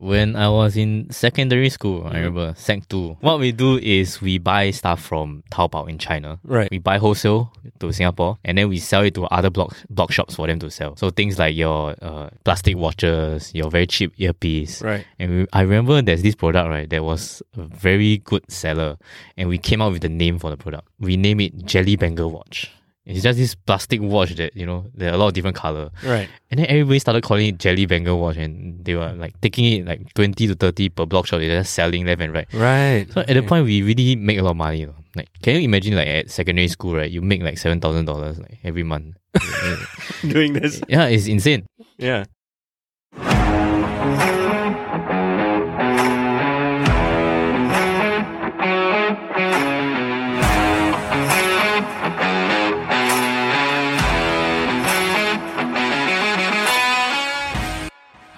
When 0.00 0.34
I 0.34 0.48
was 0.48 0.78
in 0.78 1.10
secondary 1.10 1.68
school, 1.68 2.06
I 2.06 2.16
remember 2.16 2.54
Sec 2.56 2.88
2. 2.88 3.18
What 3.20 3.38
we 3.38 3.52
do 3.52 3.76
is 3.76 4.22
we 4.22 4.38
buy 4.38 4.70
stuff 4.70 5.02
from 5.02 5.42
Taobao 5.50 5.90
in 5.90 5.98
China. 5.98 6.38
Right. 6.42 6.70
We 6.70 6.78
buy 6.78 6.96
wholesale 6.96 7.52
to 7.80 7.92
Singapore 7.92 8.38
and 8.42 8.56
then 8.56 8.70
we 8.70 8.78
sell 8.78 9.02
it 9.02 9.12
to 9.16 9.24
other 9.26 9.50
blog 9.50 9.74
blog 9.90 10.10
shops 10.10 10.36
for 10.36 10.46
them 10.46 10.58
to 10.60 10.70
sell. 10.70 10.96
So 10.96 11.10
things 11.10 11.38
like 11.38 11.54
your 11.54 11.94
uh, 12.00 12.30
plastic 12.44 12.78
watches, 12.78 13.54
your 13.54 13.68
very 13.70 13.86
cheap 13.86 14.14
earpiece. 14.16 14.80
Right. 14.80 15.04
And 15.18 15.30
we, 15.30 15.46
I 15.52 15.60
remember 15.60 16.00
there's 16.00 16.22
this 16.22 16.34
product, 16.34 16.70
right, 16.70 16.88
that 16.88 17.04
was 17.04 17.42
a 17.58 17.64
very 17.64 18.18
good 18.24 18.50
seller. 18.50 18.96
And 19.36 19.50
we 19.50 19.58
came 19.58 19.82
out 19.82 19.92
with 19.92 20.00
the 20.00 20.08
name 20.08 20.38
for 20.38 20.48
the 20.48 20.56
product. 20.56 20.88
We 20.98 21.18
name 21.18 21.40
it 21.40 21.66
Jelly 21.66 21.96
Banger 21.96 22.26
Watch. 22.26 22.72
It's 23.06 23.22
just 23.22 23.38
this 23.38 23.54
plastic 23.54 24.00
watch 24.00 24.34
that, 24.36 24.54
you 24.54 24.66
know, 24.66 24.86
there 24.94 25.10
are 25.10 25.14
a 25.14 25.16
lot 25.16 25.28
of 25.28 25.32
different 25.32 25.56
color. 25.56 25.90
Right. 26.04 26.28
And 26.50 26.58
then 26.60 26.66
everybody 26.68 26.98
started 26.98 27.22
calling 27.22 27.46
it 27.48 27.58
Jelly 27.58 27.86
Banger 27.86 28.14
Watch 28.14 28.36
and 28.36 28.84
they 28.84 28.94
were 28.94 29.12
like 29.14 29.40
taking 29.40 29.64
it 29.64 29.86
like 29.86 30.12
20 30.14 30.46
to 30.48 30.54
30 30.54 30.88
per 30.90 31.06
blog 31.06 31.26
shop. 31.26 31.40
They're 31.40 31.60
just 31.60 31.72
selling 31.74 32.06
left 32.06 32.20
and 32.20 32.32
right. 32.32 32.46
Right. 32.52 33.06
So 33.12 33.20
at 33.22 33.28
the 33.28 33.42
point, 33.42 33.64
we 33.64 33.82
really 33.82 34.16
make 34.16 34.38
a 34.38 34.42
lot 34.42 34.50
of 34.52 34.56
money. 34.56 34.80
you 34.80 34.86
know. 34.88 34.94
Like, 35.16 35.28
can 35.42 35.56
you 35.56 35.62
imagine 35.62 35.96
like 35.96 36.08
at 36.08 36.30
secondary 36.30 36.68
school, 36.68 36.94
right? 36.94 37.10
You 37.10 37.20
make 37.22 37.42
like 37.42 37.54
$7,000 37.56 38.38
like 38.38 38.58
every 38.62 38.82
month. 38.84 39.16
doing 40.28 40.52
this. 40.52 40.80
yeah, 40.88 41.06
it's 41.06 41.26
insane. 41.26 41.66
Yeah. 41.98 42.24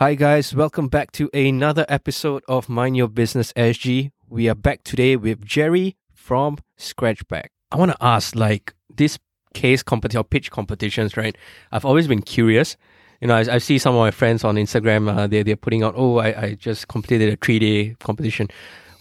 Hi 0.02 0.16
guys, 0.16 0.52
welcome 0.52 0.88
back 0.88 1.12
to 1.12 1.30
another 1.33 1.87
episode 1.88 2.43
of 2.48 2.69
Mind 2.69 2.97
Your 2.97 3.06
Business 3.06 3.52
SG. 3.52 4.10
We 4.29 4.48
are 4.48 4.55
back 4.56 4.83
today 4.83 5.15
with 5.15 5.45
Jerry 5.45 5.96
from 6.13 6.59
Scratchbac. 6.77 7.51
I 7.71 7.77
want 7.77 7.93
to 7.93 7.96
ask, 8.01 8.35
like 8.35 8.74
this 8.93 9.21
case 9.54 9.80
competition 9.85 10.18
or 10.18 10.24
pitch 10.24 10.51
competitions, 10.51 11.16
right? 11.16 11.38
I've 11.71 11.85
always 11.85 12.09
been 12.09 12.21
curious. 12.21 12.77
You 13.21 13.29
know, 13.29 13.37
I, 13.37 13.46
I 13.49 13.59
see 13.59 13.79
some 13.79 13.95
of 13.95 14.01
my 14.01 14.10
friends 14.10 14.43
on 14.43 14.57
Instagram. 14.57 15.09
Uh, 15.09 15.29
they 15.29 15.45
they're 15.45 15.54
putting 15.54 15.85
out, 15.85 15.95
oh, 15.96 16.16
I, 16.16 16.46
I 16.46 16.55
just 16.55 16.88
completed 16.88 17.32
a 17.32 17.37
three 17.37 17.60
day 17.60 17.95
competition. 18.01 18.49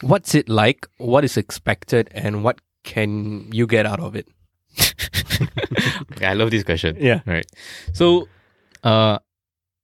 What's 0.02 0.36
it 0.36 0.50
like? 0.50 0.86
What 1.00 1.26
is 1.26 1.36
expected, 1.36 2.10
and 2.12 2.44
what 2.44 2.62
can 2.84 3.52
you 3.52 3.66
get 3.66 3.88
out 3.88 4.02
of 4.02 4.16
it? 4.16 4.28
I 6.22 6.36
love 6.36 6.52
this 6.52 6.64
question. 6.64 6.96
Yeah. 7.00 7.22
Right. 7.26 7.48
So, 7.92 8.28
uh, 8.84 9.18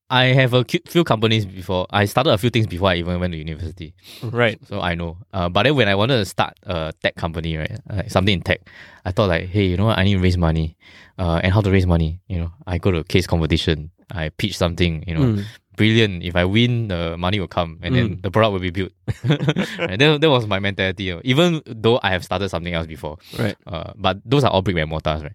I 0.09 0.25
have 0.27 0.53
a 0.53 0.63
few 0.88 1.03
companies 1.03 1.45
before. 1.45 1.86
I 1.89 2.05
started 2.05 2.31
a 2.31 2.38
few 2.38 2.50
things 2.50 2.66
before 2.67 2.89
I 2.89 2.95
even 2.95 3.19
went 3.19 3.33
to 3.33 3.38
university. 3.38 3.94
Right. 4.23 4.58
So 4.67 4.80
I 4.80 4.95
know. 4.95 5.17
Uh, 5.33 5.49
but 5.49 5.64
then 5.64 5.75
when 5.75 5.88
I 5.89 5.95
wanted 5.95 6.17
to 6.17 6.25
start 6.25 6.53
a 6.64 6.94
tech 7.03 7.16
company, 7.16 7.58
right, 7.58 7.77
like 7.89 8.09
something 8.09 8.33
in 8.33 8.41
tech, 8.41 8.61
I 9.03 9.11
thought 9.11 9.27
like, 9.27 9.49
hey, 9.49 9.66
you 9.66 9.75
know 9.77 9.86
what? 9.86 9.97
I 9.97 10.03
need 10.05 10.14
to 10.14 10.19
raise 10.22 10.38
money. 10.38 10.77
Uh, 11.19 11.41
and 11.44 11.52
how 11.53 11.59
to 11.61 11.69
raise 11.72 11.86
money? 11.86 12.22
You 12.27 12.39
know, 12.39 12.52
I 12.66 12.77
go 12.77 12.91
to 12.91 12.99
a 12.99 13.03
case 13.03 13.27
competition. 13.27 13.91
I 14.11 14.30
pitch 14.30 14.55
something. 14.58 15.03
You 15.08 15.14
know, 15.16 15.22
Mm. 15.22 15.44
brilliant. 15.75 16.23
If 16.23 16.36
I 16.38 16.45
win, 16.45 16.88
the 16.88 17.17
money 17.17 17.39
will 17.42 17.47
come, 17.49 17.80
and 17.81 17.94
then 17.94 18.09
Mm. 18.17 18.21
the 18.21 18.31
product 18.31 18.53
will 18.53 18.59
be 18.61 18.69
built. 18.71 18.92
and 19.23 19.99
that, 19.99 20.21
that 20.21 20.30
was 20.30 20.47
my 20.47 20.59
mentality. 20.59 21.03
you 21.03 21.16
know. 21.16 21.21
Even 21.25 21.61
though 21.66 21.99
I 22.02 22.11
have 22.11 22.23
started 22.23 22.47
something 22.49 22.73
else 22.73 22.88
before, 22.88 23.17
Right. 23.38 23.58
uh, 23.67 23.92
but 23.97 24.21
those 24.23 24.44
are 24.45 24.52
all 24.52 24.61
brick 24.61 24.77
and 24.77 24.89
mortars, 24.89 25.23
right? 25.23 25.33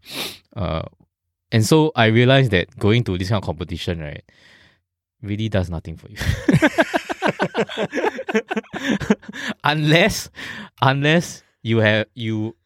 Uh, 0.57 0.83
and 1.51 1.67
so 1.67 1.92
I 1.95 2.07
realized 2.07 2.51
that 2.53 2.75
going 2.79 3.05
to 3.05 3.19
this 3.19 3.29
kind 3.29 3.42
of 3.42 3.45
competition, 3.47 4.01
right, 4.01 4.23
really 5.23 5.48
does 5.48 5.70
nothing 5.70 5.97
for 5.97 6.09
you. 6.09 6.17
unless, 9.64 10.31
unless 10.81 11.42
you 11.62 11.79
have 11.79 12.06
you, 12.14 12.56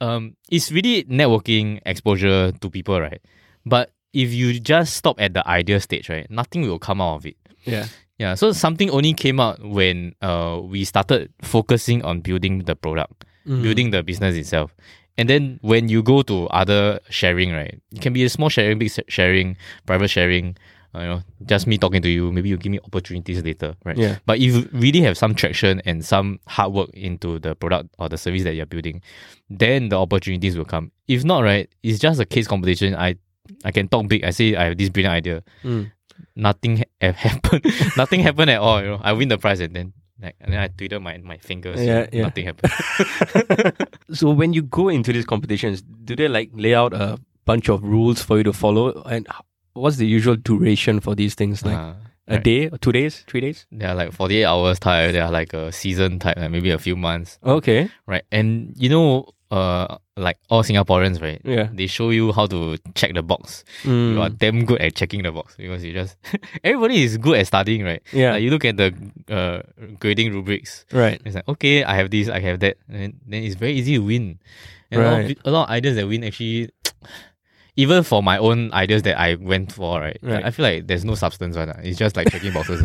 um, 0.00 0.36
it's 0.50 0.70
really 0.72 1.04
networking 1.04 1.80
exposure 1.86 2.52
to 2.52 2.70
people, 2.70 3.00
right? 3.00 3.20
But 3.66 3.92
if 4.12 4.32
you 4.32 4.58
just 4.60 4.96
stop 4.96 5.20
at 5.20 5.34
the 5.34 5.46
idea 5.46 5.80
stage, 5.80 6.08
right, 6.08 6.28
nothing 6.30 6.62
will 6.62 6.78
come 6.78 7.00
out 7.00 7.16
of 7.16 7.26
it. 7.26 7.36
Yeah. 7.64 7.86
Yeah, 8.18 8.34
so 8.34 8.50
something 8.50 8.90
only 8.90 9.14
came 9.14 9.38
out 9.38 9.62
when 9.62 10.12
uh 10.22 10.60
we 10.64 10.84
started 10.84 11.32
focusing 11.42 12.02
on 12.02 12.20
building 12.20 12.64
the 12.64 12.74
product 12.74 13.24
Mm. 13.46 13.62
building 13.62 13.90
the 13.92 14.02
business 14.02 14.34
itself. 14.36 14.74
And 15.16 15.30
then 15.30 15.58
when 15.62 15.88
you 15.88 16.02
go 16.02 16.20
to 16.22 16.48
other 16.48 17.00
sharing, 17.08 17.50
right, 17.52 17.80
it 17.92 18.02
can 18.02 18.12
be 18.12 18.24
a 18.24 18.28
small 18.28 18.50
sharing, 18.50 18.78
big 18.78 18.90
sharing, 19.08 19.56
private 19.86 20.08
sharing. 20.08 20.56
Uh, 20.94 21.00
you 21.00 21.06
know, 21.06 21.22
just 21.46 21.66
me 21.66 21.76
talking 21.78 22.00
to 22.02 22.08
you. 22.08 22.32
Maybe 22.32 22.48
you 22.48 22.56
give 22.56 22.72
me 22.72 22.80
opportunities 22.84 23.42
later, 23.44 23.74
right? 23.84 23.96
Yeah. 23.96 24.18
But 24.26 24.38
if 24.38 24.54
you 24.54 24.68
really 24.72 25.00
have 25.02 25.16
some 25.18 25.34
traction 25.34 25.80
and 25.84 26.04
some 26.04 26.40
hard 26.46 26.72
work 26.72 26.90
into 26.94 27.38
the 27.38 27.54
product 27.54 27.90
or 27.98 28.08
the 28.08 28.16
service 28.18 28.44
that 28.44 28.54
you're 28.54 28.66
building, 28.66 29.02
then 29.50 29.90
the 29.90 29.96
opportunities 29.98 30.56
will 30.56 30.64
come. 30.64 30.90
If 31.06 31.24
not, 31.24 31.42
right, 31.42 31.68
it's 31.82 31.98
just 31.98 32.20
a 32.20 32.24
case 32.24 32.46
competition. 32.46 32.94
I 32.94 33.16
I 33.64 33.70
can 33.72 33.88
talk 33.88 34.08
big. 34.08 34.24
I 34.24 34.30
say 34.30 34.56
I 34.56 34.64
have 34.64 34.76
this 34.78 34.88
brilliant 34.90 35.14
idea. 35.14 35.42
Mm. 35.64 35.92
Nothing 36.36 36.84
ha- 37.02 37.12
happened. 37.12 37.64
Nothing 37.96 38.20
happened 38.20 38.50
at 38.50 38.60
all. 38.60 38.80
You 38.82 38.88
know, 38.88 39.00
I 39.02 39.12
win 39.12 39.28
the 39.28 39.38
prize 39.38 39.60
and 39.60 39.74
then 39.74 39.92
like 40.20 40.36
and 40.40 40.52
then 40.52 40.60
I 40.60 40.68
tweeted 40.68 41.00
my 41.02 41.18
my 41.18 41.38
fingers. 41.38 41.80
Yeah, 41.80 42.06
yeah. 42.12 42.22
Nothing 42.22 42.46
happened. 42.46 42.72
So 44.12 44.30
when 44.30 44.52
you 44.54 44.62
go 44.62 44.88
into 44.88 45.12
these 45.12 45.26
competitions, 45.26 45.82
do 45.82 46.16
they 46.16 46.28
like 46.28 46.50
lay 46.54 46.74
out 46.74 46.94
a 46.94 47.18
bunch 47.44 47.68
of 47.68 47.82
rules 47.82 48.22
for 48.22 48.38
you 48.38 48.42
to 48.44 48.52
follow? 48.52 49.02
And 49.02 49.26
what's 49.78 49.96
the 49.96 50.06
usual 50.06 50.36
duration 50.36 51.00
for 51.00 51.14
these 51.14 51.34
things? 51.34 51.64
Like 51.64 51.76
Uh, 51.76 51.94
a 52.28 52.34
right. 52.34 52.44
day, 52.44 52.68
two 52.80 52.92
days, 52.92 53.24
three 53.26 53.40
days? 53.40 53.66
They 53.72 53.86
are 53.86 53.94
like 53.94 54.12
48 54.12 54.44
hours 54.44 54.78
type. 54.78 55.12
They 55.12 55.20
are 55.20 55.30
like 55.32 55.54
a 55.54 55.72
season 55.72 56.18
type, 56.18 56.36
like 56.36 56.50
maybe 56.50 56.70
a 56.70 56.78
few 56.78 56.94
months, 56.96 57.38
Okay. 57.42 57.88
right? 58.06 58.22
And 58.30 58.74
you 58.76 58.90
know, 58.90 59.32
uh, 59.50 59.96
like 60.14 60.36
all 60.50 60.62
Singaporeans, 60.62 61.22
right? 61.22 61.40
Yeah. 61.42 61.70
They 61.72 61.86
show 61.86 62.10
you 62.10 62.32
how 62.32 62.44
to 62.46 62.76
check 62.94 63.14
the 63.14 63.22
box. 63.22 63.64
Mm. 63.84 64.12
You 64.12 64.20
are 64.20 64.28
damn 64.28 64.66
good 64.66 64.78
at 64.82 64.94
checking 64.94 65.22
the 65.22 65.32
box 65.32 65.56
because 65.56 65.82
you 65.82 65.94
just 65.94 66.16
everybody 66.64 67.02
is 67.02 67.16
good 67.16 67.38
at 67.38 67.46
studying, 67.46 67.82
right? 67.82 68.02
Yeah. 68.12 68.32
Like 68.32 68.42
you 68.42 68.50
look 68.50 68.66
at 68.66 68.76
the 68.76 68.92
uh, 69.32 69.62
grading 69.98 70.34
rubrics. 70.34 70.84
right. 70.92 71.18
It's 71.24 71.34
like 71.34 71.48
okay, 71.48 71.82
I 71.82 71.96
have 71.96 72.10
this, 72.10 72.28
I 72.28 72.40
have 72.40 72.60
that, 72.60 72.76
and 72.92 73.14
then 73.26 73.40
it's 73.42 73.54
very 73.56 73.72
easy 73.72 73.94
to 73.96 74.04
win. 74.04 74.38
And 74.90 75.00
a, 75.00 75.04
lot 75.04 75.20
of, 75.20 75.26
Right. 75.26 75.38
a 75.46 75.50
lot 75.50 75.64
of 75.64 75.70
ideas 75.70 75.96
that 75.96 76.06
win 76.06 76.24
actually. 76.24 76.68
Even 77.78 78.02
for 78.02 78.24
my 78.24 78.38
own 78.38 78.72
ideas 78.72 79.02
that 79.02 79.16
I 79.20 79.36
went 79.36 79.70
for, 79.70 80.00
right? 80.00 80.18
Right. 80.20 80.44
I 80.44 80.50
feel 80.50 80.64
like 80.64 80.88
there's 80.88 81.04
no 81.04 81.14
substance 81.14 81.56
on 81.56 81.68
it. 81.68 81.76
It's 81.84 81.96
just 81.96 82.16
like 82.16 82.28
checking 82.28 82.52
boxes. 82.52 82.82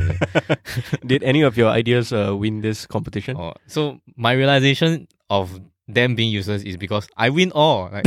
Did 1.05 1.23
any 1.23 1.41
of 1.41 1.57
your 1.57 1.69
ideas 1.69 2.13
uh, 2.13 2.35
win 2.37 2.61
this 2.61 2.85
competition? 2.85 3.35
Oh, 3.35 3.53
so 3.65 3.99
my 4.15 4.33
realization 4.33 5.07
of 5.31 5.59
them 5.87 6.13
being 6.13 6.31
useless 6.31 6.61
is 6.61 6.77
because 6.77 7.07
I 7.17 7.29
win 7.29 7.51
all. 7.53 7.89
Like, 7.91 8.05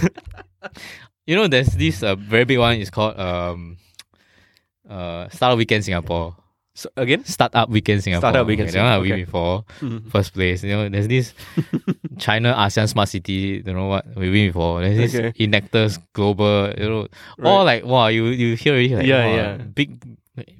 you 1.26 1.36
know, 1.36 1.46
there's 1.46 1.68
this 1.68 2.02
uh, 2.02 2.14
very 2.16 2.44
big 2.44 2.58
one. 2.58 2.80
It's 2.80 2.88
called 2.88 3.20
um, 3.20 3.76
uh, 4.88 5.28
Startup 5.28 5.58
Weekend 5.58 5.84
Singapore. 5.84 6.34
So, 6.78 6.86
again? 6.96 7.24
Startup 7.26 7.66
Weekend 7.68 8.04
Singapore. 8.04 8.20
Startup 8.30 8.46
Weekend 8.46 8.68
okay, 8.70 8.78
one 8.78 8.86
I 8.86 9.02
Singapore, 9.02 9.16
win 9.16 9.24
before. 9.26 9.64
Mhm. 9.82 10.10
First 10.14 10.30
place. 10.32 10.62
You 10.62 10.70
know, 10.78 10.88
there's 10.88 11.08
this 11.10 11.34
China 12.22 12.54
ASEAN 12.54 12.86
Smart 12.88 13.08
City. 13.08 13.62
Don't 13.62 13.74
know 13.74 13.86
what 13.90 14.06
we 14.14 14.30
win 14.30 14.46
before. 14.54 14.80
There's 14.86 14.96
this 15.10 15.14
Okay. 15.18 15.32
Enactus 15.42 15.98
Global. 16.14 16.70
You 16.78 16.86
know, 16.88 17.08
all 17.42 17.66
Right. 17.66 17.82
like 17.82 17.84
wow. 17.84 18.06
You 18.06 18.26
you 18.30 18.54
hear 18.54 18.74
already 18.78 18.94
like 18.94 19.06
Yeah, 19.10 19.26
wow, 19.26 19.34
yeah. 19.34 19.56
big, 19.74 19.98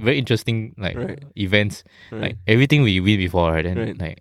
very 0.02 0.18
interesting 0.18 0.74
like 0.76 0.96
Right. 0.98 1.22
events. 1.38 1.84
Right. 2.10 2.20
Like 2.22 2.36
everything 2.50 2.82
we 2.82 2.98
win 2.98 3.18
before, 3.22 3.52
right? 3.54 3.62
Then 3.62 3.78
Right. 3.78 3.94
like, 3.94 4.18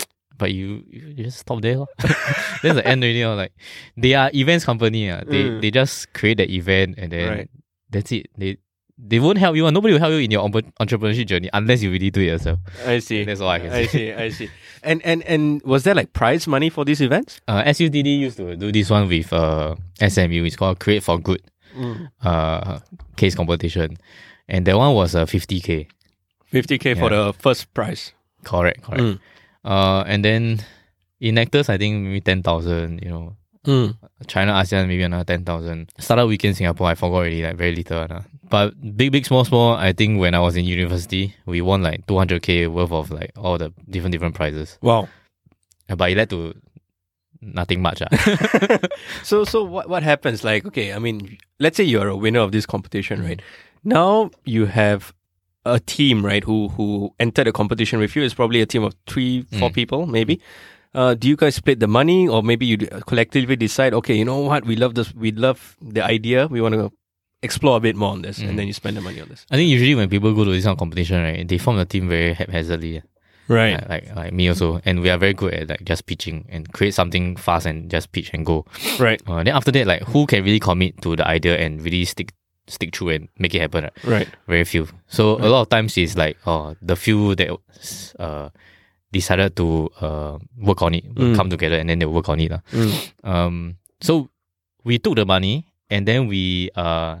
but 0.40 0.48
you 0.56 0.80
you 0.88 1.12
just 1.12 1.44
stop 1.44 1.60
there. 1.60 1.84
That's 2.64 2.80
the 2.80 2.88
end 2.88 3.04
already. 3.04 3.20
Like 3.20 3.52
they 4.00 4.14
are 4.16 4.30
events 4.32 4.64
company. 4.64 5.10
Uh. 5.12 5.20
They 5.28 5.44
Mm. 5.52 5.60
they 5.60 5.70
just 5.70 6.08
create 6.16 6.40
the 6.40 6.48
event 6.48 6.96
and 6.96 7.12
then 7.12 7.28
Right. 7.28 7.48
that's 7.92 8.12
it. 8.16 8.32
They 8.40 8.56
they 8.98 9.18
won't 9.18 9.38
help 9.38 9.56
you. 9.56 9.66
uh. 9.66 9.70
Nobody 9.70 9.92
will 9.94 10.00
help 10.00 10.12
you 10.12 10.18
in 10.18 10.30
your 10.30 10.42
entre- 10.42 10.70
entrepreneurship 10.80 11.26
journey 11.26 11.50
unless 11.52 11.82
you 11.82 11.90
really 11.90 12.10
do 12.10 12.20
it 12.20 12.26
yourself. 12.26 12.58
I 12.86 12.98
see. 13.00 13.24
That's 13.24 13.40
all 13.40 13.48
I 13.48 13.58
can 13.58 13.72
I 13.72 13.86
see. 13.86 14.12
I 14.12 14.28
see. 14.30 14.48
And 14.82 15.00
and 15.04 15.22
and 15.24 15.62
was 15.62 15.84
there 15.84 15.94
like 15.94 16.12
prize 16.12 16.46
money 16.46 16.70
for 16.70 16.84
these 16.84 17.00
events? 17.00 17.40
Uh, 17.48 17.62
SUDD 17.64 18.06
used 18.06 18.36
to 18.36 18.54
do 18.56 18.70
this 18.70 18.90
one 18.90 19.08
with 19.08 19.32
uh, 19.32 19.74
SMU. 19.98 20.44
It's 20.44 20.56
called 20.56 20.78
Create 20.78 21.02
for 21.02 21.18
Good 21.18 21.42
uh, 22.22 22.78
case 23.16 23.34
competition. 23.34 23.96
And 24.48 24.66
that 24.66 24.76
one 24.76 24.94
was 24.94 25.14
uh, 25.14 25.24
50k. 25.24 25.88
50k 26.52 26.98
for 26.98 27.08
the 27.10 27.32
first 27.38 27.72
prize. 27.74 28.12
Correct, 28.44 28.82
correct. 28.82 29.02
Mm. 29.02 29.18
Uh, 29.64 30.04
and 30.06 30.24
then 30.24 30.60
Enactus, 31.20 31.68
I 31.70 31.78
think 31.78 32.04
maybe 32.04 32.20
10,000, 32.20 33.02
you 33.02 33.08
know. 33.08 33.36
Mm. 33.66 33.96
China, 34.26 34.52
ASEAN, 34.52 34.86
maybe 34.86 35.02
another 35.02 35.24
10,000. 35.24 35.90
Startup 35.98 36.28
weekend 36.28 36.56
Singapore, 36.56 36.88
I 36.88 36.94
forgot 36.94 37.16
already, 37.16 37.42
like 37.42 37.56
very 37.56 37.74
little. 37.74 38.06
Uh. 38.08 38.20
But 38.50 38.96
big, 38.96 39.12
big, 39.12 39.26
small, 39.26 39.44
small, 39.44 39.74
I 39.74 39.92
think 39.92 40.20
when 40.20 40.34
I 40.34 40.38
was 40.40 40.56
in 40.56 40.64
university, 40.64 41.34
we 41.46 41.60
won 41.60 41.82
like 41.82 42.06
200k 42.06 42.68
worth 42.68 42.92
of 42.92 43.10
like 43.10 43.32
all 43.36 43.58
the 43.58 43.72
different, 43.88 44.12
different 44.12 44.34
prizes. 44.34 44.78
Wow. 44.82 45.08
Uh, 45.88 45.96
But 45.96 46.10
it 46.12 46.16
led 46.16 46.30
to 46.30 46.54
nothing 47.40 47.82
much. 47.82 48.02
Uh. 48.02 48.78
so 49.22 49.44
so 49.44 49.62
what 49.64 49.88
what 49.88 50.02
happens? 50.02 50.44
Like, 50.44 50.64
okay, 50.66 50.92
I 50.92 50.98
mean, 50.98 51.38
let's 51.60 51.76
say 51.76 51.84
you're 51.84 52.08
a 52.08 52.16
winner 52.16 52.40
of 52.40 52.52
this 52.52 52.66
competition, 52.66 53.22
right? 53.22 53.40
now 53.86 54.30
you 54.44 54.64
have 54.66 55.12
a 55.66 55.78
team, 55.80 56.24
right? 56.24 56.44
Who 56.44 56.68
who 56.68 57.12
entered 57.20 57.46
the 57.46 57.52
competition 57.52 57.98
with 58.00 58.16
you? 58.16 58.22
is 58.22 58.34
probably 58.34 58.60
a 58.60 58.66
team 58.66 58.82
of 58.84 58.94
three, 59.06 59.42
four 59.58 59.70
Mm. 59.70 59.74
people, 59.74 60.06
maybe. 60.06 60.40
Uh, 60.94 61.12
do 61.14 61.26
you 61.28 61.36
guys 61.36 61.54
split 61.56 61.80
the 61.80 61.88
money, 61.88 62.28
or 62.28 62.42
maybe 62.42 62.64
you 62.66 62.78
collectively 63.06 63.56
decide? 63.56 63.92
Okay, 63.94 64.14
you 64.14 64.24
know 64.24 64.38
what? 64.40 64.64
We 64.64 64.76
love 64.76 64.94
this. 64.94 65.12
We 65.14 65.32
love 65.32 65.76
the 65.82 66.04
idea. 66.04 66.46
We 66.46 66.60
want 66.60 66.74
to 66.76 66.92
explore 67.44 67.76
a 67.76 67.80
bit 67.80 67.94
more 67.96 68.10
on 68.12 68.22
this, 68.22 68.38
Mm. 68.40 68.48
and 68.48 68.58
then 68.58 68.66
you 68.66 68.72
spend 68.72 68.96
the 68.96 69.00
money 69.00 69.20
on 69.20 69.28
this. 69.28 69.44
I 69.50 69.56
think 69.56 69.68
usually 69.70 69.94
when 69.94 70.08
people 70.08 70.32
go 70.34 70.44
to 70.44 70.50
this 70.50 70.64
kind 70.64 70.72
of 70.72 70.78
competition, 70.78 71.22
right, 71.22 71.46
they 71.46 71.58
form 71.58 71.78
a 71.78 71.84
team 71.84 72.08
very 72.08 72.32
haphazardly. 72.34 73.02
Right. 73.46 73.76
Like, 73.76 73.88
like 73.88 74.16
like 74.16 74.32
me 74.32 74.48
also, 74.48 74.80
and 74.86 75.00
we 75.04 75.10
are 75.12 75.18
very 75.18 75.34
good 75.34 75.52
at 75.52 75.68
like 75.68 75.84
just 75.84 76.06
pitching 76.06 76.46
and 76.48 76.64
create 76.72 76.94
something 76.94 77.36
fast 77.36 77.66
and 77.66 77.90
just 77.90 78.10
pitch 78.10 78.30
and 78.32 78.46
go. 78.46 78.64
Right. 78.98 79.20
Uh, 79.28 79.44
then 79.44 79.54
after 79.54 79.70
that, 79.72 79.86
like 79.86 80.02
who 80.08 80.24
can 80.26 80.42
really 80.44 80.60
commit 80.60 80.96
to 81.02 81.14
the 81.14 81.26
idea 81.28 81.58
and 81.60 81.82
really 81.84 82.06
stick 82.06 82.32
stick 82.66 82.96
through 82.96 83.10
and 83.10 83.28
make 83.38 83.54
it 83.54 83.60
happen? 83.60 83.84
Right? 83.84 83.92
Right. 84.04 84.28
Very 84.48 84.64
few. 84.64 84.88
So 85.08 85.36
a 85.36 85.48
lot 85.52 85.60
of 85.60 85.68
times 85.68 85.92
it's 85.98 86.16
like 86.16 86.38
oh 86.46 86.74
the 86.80 86.96
few 86.96 87.34
that 87.36 87.52
uh 88.18 88.48
decided 89.12 89.54
to 89.56 89.90
uh 90.00 90.38
work 90.58 90.80
on 90.82 90.94
it 90.94 91.04
Mm. 91.14 91.36
come 91.36 91.50
together 91.50 91.76
and 91.76 91.88
then 91.90 91.98
they 92.00 92.06
work 92.06 92.28
on 92.32 92.40
it. 92.40 92.50
Mm. 92.72 93.12
Um, 93.28 93.76
so 94.00 94.30
we 94.84 94.98
took 94.98 95.16
the 95.16 95.26
money 95.26 95.66
and 95.90 96.06
then 96.06 96.26
we 96.26 96.70
uh 96.76 97.18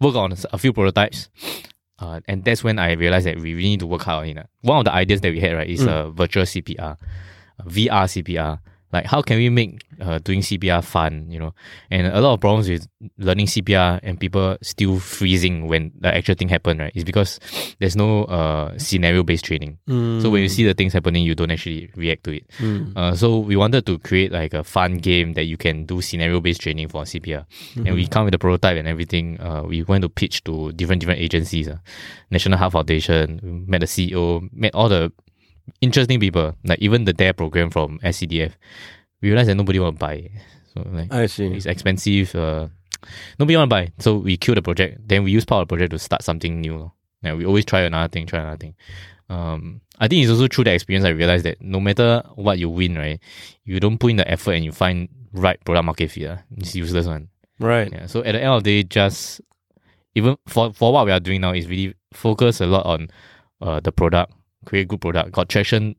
work 0.00 0.16
on 0.16 0.34
a 0.52 0.58
few 0.58 0.72
prototypes. 0.72 1.28
Uh, 1.98 2.20
and 2.26 2.44
that's 2.44 2.64
when 2.64 2.80
I 2.80 2.92
realized 2.92 3.26
that 3.26 3.36
we 3.36 3.54
really 3.54 3.68
need 3.68 3.80
to 3.80 3.86
work 3.86 4.02
hard 4.02 4.28
on 4.28 4.36
it. 4.38 4.46
One 4.62 4.78
of 4.78 4.84
the 4.84 4.92
ideas 4.92 5.20
that 5.20 5.30
we 5.30 5.38
had 5.38 5.52
right 5.52 5.68
is 5.68 5.84
a 5.84 6.10
virtual 6.10 6.42
CPR, 6.42 6.96
VR 7.64 8.06
CPR. 8.10 8.58
Like 8.92 9.06
how 9.06 9.22
can 9.22 9.38
we 9.38 9.48
make 9.48 9.82
uh, 10.00 10.18
doing 10.18 10.40
CPR 10.40 10.84
fun, 10.84 11.30
you 11.30 11.38
know? 11.38 11.54
And 11.90 12.06
a 12.06 12.20
lot 12.20 12.34
of 12.34 12.40
problems 12.40 12.68
with 12.68 12.86
learning 13.18 13.46
CPR 13.46 14.00
and 14.02 14.18
people 14.18 14.56
still 14.62 14.98
freezing 14.98 15.66
when 15.68 15.92
the 15.98 16.14
actual 16.14 16.34
thing 16.34 16.48
happened, 16.48 16.80
right? 16.80 16.92
Is 16.94 17.04
because 17.04 17.40
there's 17.80 17.96
no 17.96 18.24
uh 18.24 18.76
scenario 18.78 19.22
based 19.22 19.44
training. 19.44 19.78
So 20.22 20.30
when 20.30 20.42
you 20.42 20.48
see 20.48 20.64
the 20.64 20.74
things 20.74 20.92
happening, 20.92 21.24
you 21.24 21.34
don't 21.34 21.50
actually 21.50 21.90
react 21.96 22.24
to 22.24 22.36
it. 22.36 22.48
Mm. 22.58 22.96
Uh, 22.96 23.14
so 23.14 23.38
we 23.38 23.56
wanted 23.56 23.86
to 23.86 23.98
create 23.98 24.32
like 24.32 24.54
a 24.54 24.64
fun 24.64 24.98
game 24.98 25.34
that 25.34 25.44
you 25.44 25.56
can 25.56 25.86
do 25.86 26.00
scenario 26.00 26.40
based 26.40 26.60
training 26.60 26.88
for 26.88 27.02
CPR, 27.02 27.44
and 27.76 27.94
we 27.94 28.06
come 28.06 28.24
with 28.24 28.34
a 28.34 28.38
prototype 28.38 28.76
and 28.76 28.88
everything. 28.88 29.40
Uh, 29.40 29.62
we 29.62 29.82
went 29.82 30.02
to 30.02 30.08
pitch 30.08 30.44
to 30.44 30.72
different 30.72 31.00
different 31.00 31.20
agencies, 31.20 31.68
uh, 31.68 31.78
National 32.30 32.58
Heart 32.58 32.72
Foundation, 32.72 33.64
met 33.66 33.80
the 33.80 33.86
CEO, 33.86 34.48
met 34.52 34.74
all 34.74 34.88
the 34.88 35.12
interesting 35.80 36.20
people, 36.20 36.54
like 36.64 36.78
even 36.80 37.04
the 37.04 37.12
DARE 37.12 37.32
program 37.32 37.70
from 37.70 37.98
SCDF. 38.00 38.52
We 39.20 39.28
realized 39.28 39.48
that 39.48 39.54
nobody 39.54 39.78
want 39.78 39.96
to 39.96 40.00
buy, 40.00 40.14
it. 40.14 40.32
so 40.74 40.86
like 40.90 41.12
I 41.12 41.26
see. 41.26 41.46
it's 41.46 41.66
expensive. 41.66 42.34
Uh, 42.34 42.68
nobody 43.38 43.56
want 43.56 43.70
to 43.70 43.74
buy, 43.74 43.92
so 43.98 44.16
we 44.16 44.36
kill 44.36 44.54
the 44.54 44.62
project. 44.62 45.06
Then 45.06 45.22
we 45.24 45.30
use 45.30 45.44
part 45.44 45.62
of 45.62 45.68
the 45.68 45.72
project 45.72 45.92
to 45.92 45.98
start 45.98 46.22
something 46.22 46.60
new. 46.60 46.90
Yeah, 47.22 47.34
we 47.34 47.46
always 47.46 47.64
try 47.64 47.82
another 47.82 48.08
thing, 48.08 48.26
try 48.26 48.40
another 48.40 48.56
thing. 48.56 48.74
Um, 49.28 49.80
I 49.98 50.08
think 50.08 50.22
it's 50.22 50.30
also 50.30 50.48
through 50.48 50.64
that 50.64 50.74
experience 50.74 51.06
I 51.06 51.10
realized 51.10 51.44
that 51.44 51.62
no 51.62 51.80
matter 51.80 52.22
what 52.34 52.58
you 52.58 52.68
win, 52.68 52.96
right, 52.96 53.20
you 53.64 53.78
don't 53.80 53.98
put 53.98 54.10
in 54.10 54.16
the 54.16 54.28
effort 54.30 54.52
and 54.52 54.64
you 54.64 54.72
find 54.72 55.08
right 55.32 55.62
product 55.64 55.84
market 55.84 56.10
fit. 56.10 56.28
Uh, 56.28 56.36
it's 56.56 56.74
useless 56.74 57.06
one. 57.06 57.28
Right. 57.58 57.90
Yeah. 57.92 58.06
So 58.06 58.20
at 58.24 58.32
the 58.32 58.40
end 58.40 58.50
of 58.50 58.64
the 58.64 58.82
day, 58.82 58.88
just 58.88 59.40
even 60.14 60.36
for 60.46 60.72
for 60.72 60.92
what 60.92 61.06
we 61.06 61.12
are 61.12 61.20
doing 61.20 61.40
now 61.40 61.52
is 61.52 61.68
really 61.68 61.94
focus 62.12 62.60
a 62.60 62.66
lot 62.66 62.84
on 62.84 63.08
uh 63.60 63.80
the 63.80 63.92
product, 63.92 64.32
create 64.64 64.88
good 64.88 65.00
product, 65.00 65.32
got 65.32 65.48
traction, 65.48 65.94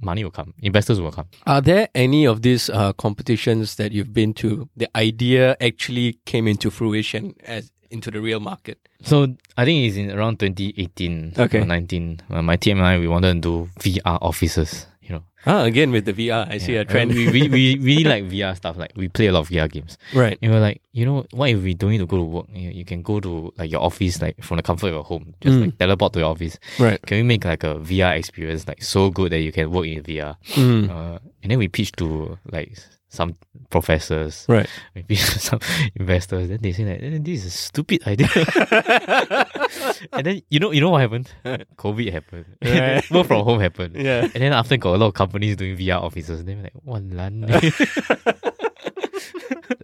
money 0.00 0.24
will 0.24 0.30
come, 0.30 0.54
investors 0.62 1.00
will 1.00 1.12
come. 1.12 1.26
Are 1.46 1.60
there 1.60 1.88
any 1.94 2.26
of 2.26 2.42
these 2.42 2.68
uh, 2.70 2.92
competitions 2.94 3.76
that 3.76 3.92
you've 3.92 4.12
been 4.12 4.34
to? 4.34 4.68
The 4.76 4.88
idea 4.96 5.56
actually 5.60 6.18
came 6.26 6.46
into 6.48 6.70
fruition 6.70 7.34
as 7.44 7.70
into 7.90 8.10
the 8.10 8.20
real 8.20 8.40
market. 8.40 8.78
So 9.02 9.36
I 9.56 9.64
think 9.64 9.86
it's 9.86 9.96
in 9.96 10.10
around 10.10 10.40
2018 10.40 11.34
Okay. 11.38 11.60
or 11.60 11.64
19. 11.64 12.20
Uh, 12.28 12.42
my 12.42 12.56
team 12.56 12.78
and 12.78 12.86
I 12.86 12.98
we 12.98 13.06
wanted 13.06 13.34
to 13.34 13.40
do 13.40 13.70
VR 13.78 14.18
offices. 14.20 14.86
You 15.08 15.14
know, 15.14 15.22
Ah, 15.48 15.62
again 15.62 15.92
with 15.92 16.04
the 16.04 16.12
VR, 16.12 16.48
I 16.50 16.58
see 16.58 16.74
a 16.74 16.84
trend. 16.84 17.12
we, 17.14 17.30
we, 17.30 17.48
we 17.48 17.78
really 17.78 18.02
like 18.04 18.24
VR 18.24 18.56
stuff. 18.56 18.76
Like 18.76 18.90
we 18.96 19.06
play 19.06 19.26
a 19.28 19.32
lot 19.32 19.40
of 19.40 19.48
VR 19.48 19.70
games. 19.70 19.96
right. 20.12 20.36
And 20.42 20.50
we're 20.52 20.58
like, 20.60 20.82
you 20.92 21.06
know, 21.06 21.24
what 21.30 21.50
if 21.50 21.62
we 21.62 21.74
don't 21.74 21.90
need 21.92 21.98
to 21.98 22.06
go 22.06 22.16
to 22.16 22.22
work? 22.24 22.46
You, 22.52 22.70
you 22.70 22.84
can 22.84 23.02
go 23.02 23.20
to 23.20 23.52
like 23.56 23.70
your 23.70 23.80
office, 23.82 24.20
like 24.20 24.42
from 24.42 24.56
the 24.56 24.64
comfort 24.64 24.88
of 24.88 24.94
your 24.94 25.04
home, 25.04 25.34
just 25.40 25.56
Mm. 25.58 25.60
like 25.66 25.78
teleport 25.78 26.12
to 26.14 26.18
your 26.18 26.30
office. 26.30 26.58
Right. 26.80 27.00
Can 27.06 27.18
we 27.18 27.22
make 27.22 27.44
like 27.44 27.62
a 27.62 27.76
VR 27.76 28.16
experience 28.18 28.66
like 28.66 28.82
so 28.82 29.10
good 29.10 29.30
that 29.30 29.40
you 29.40 29.52
can 29.52 29.70
work 29.70 29.86
in 29.86 30.02
VR? 30.02 30.34
Mm. 30.54 30.90
Uh, 30.90 31.18
and 31.42 31.52
then 31.52 31.58
we 31.60 31.68
pitch 31.68 31.92
to 31.92 32.36
like 32.50 32.76
some 33.08 33.34
professors, 33.70 34.44
Right. 34.48 34.68
maybe 34.94 35.14
some 35.48 35.60
investors. 35.94 36.48
Then 36.48 36.58
they 36.60 36.72
say 36.72 36.84
like, 36.84 37.02
"Eh, 37.02 37.18
this 37.22 37.44
is 37.44 37.46
a 37.46 37.50
stupid 37.50 38.02
idea. 38.06 38.28
and 40.12 40.26
then 40.26 40.42
you 40.50 40.58
know, 40.60 40.72
you 40.72 40.80
know 40.80 40.90
what 40.90 41.00
happened? 41.00 41.30
COVID 41.78 42.12
happened. 42.12 42.46
Right. 42.62 43.08
Work 43.14 43.26
from 43.26 43.44
home 43.44 43.60
happened. 43.60 43.96
Yeah. 43.96 44.22
And 44.22 44.32
then 44.42 44.52
after 44.52 44.76
got 44.76 44.94
a 44.94 44.98
lot 44.98 45.08
of 45.08 45.14
companies 45.14 45.56
doing 45.56 45.76
VR 45.76 46.02
offices, 46.02 46.44
they 46.44 46.54
were 46.54 46.62
like, 46.62 46.74
"One 46.82 47.10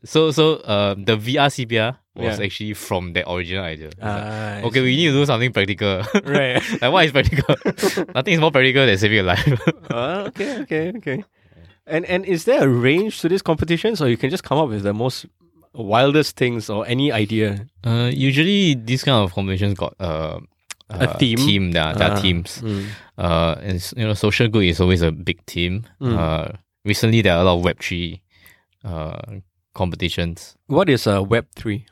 So 0.04 0.30
so 0.30 0.60
um 0.66 1.04
the 1.04 1.16
VR 1.16 1.46
CPR 1.48 1.96
was 2.14 2.38
Yeah. 2.38 2.44
actually 2.44 2.74
from 2.74 3.12
that 3.14 3.30
original 3.30 3.64
idea. 3.64 3.86
Like, 3.96 4.02
Ah, 4.02 4.60
okay, 4.68 4.80
we 4.82 4.96
need 4.96 5.06
to 5.06 5.12
do 5.12 5.24
something 5.26 5.52
practical. 5.52 6.02
Right. 6.26 6.60
like 6.82 6.92
what 6.92 7.04
is 7.06 7.12
practical? 7.12 7.54
Nothing 8.14 8.34
is 8.34 8.40
more 8.40 8.50
practical 8.50 8.84
than 8.84 8.98
saving 8.98 9.20
a 9.20 9.22
life. 9.22 9.46
Ah, 9.90 10.26
okay, 10.28 10.58
okay, 10.66 10.92
okay. 10.98 11.24
And 11.92 12.04
and 12.08 12.24
is 12.24 12.44
there 12.48 12.64
a 12.64 12.68
range 12.68 13.20
to 13.20 13.28
these 13.28 13.42
competitions, 13.44 14.00
or 14.00 14.08
you 14.08 14.16
can 14.16 14.30
just 14.30 14.44
come 14.48 14.56
up 14.62 14.68
with 14.72 14.82
the 14.82 14.94
most 14.94 15.26
wildest 15.74 16.36
things 16.40 16.70
or 16.70 16.86
any 16.88 17.12
idea? 17.12 17.66
uh, 17.84 18.08
usually 18.12 18.74
these 18.74 19.04
kind 19.04 19.20
of 19.24 19.32
competitions 19.34 19.74
got 19.76 19.92
uh, 20.00 20.40
A 20.88 21.08
uh, 21.08 21.18
theme? 21.18 21.36
Team, 21.38 21.72
there, 21.72 21.92
there 21.94 22.10
Ah, 22.10 22.16
are 22.16 22.20
teams. 22.20 22.60
mm. 22.64 22.84
Uh, 23.18 23.54
and 23.60 23.76
you 23.96 24.04
know, 24.08 24.14
social 24.14 24.48
good 24.48 24.64
is 24.64 24.80
always 24.80 25.02
a 25.02 25.12
big 25.12 25.44
team. 25.46 25.84
Mm. 26.00 26.16
Uh, 26.16 26.48
recently 26.84 27.20
there 27.22 27.34
are 27.36 27.40
a 27.42 27.44
lot 27.44 27.56
of 27.58 27.64
Web 27.64 27.78
three, 27.80 28.20
uh, 28.84 29.20
competitions. 29.74 30.56
What 30.66 30.88
is 30.88 31.06
a 31.06 31.20
Web 31.22 31.46
three? 31.56 31.84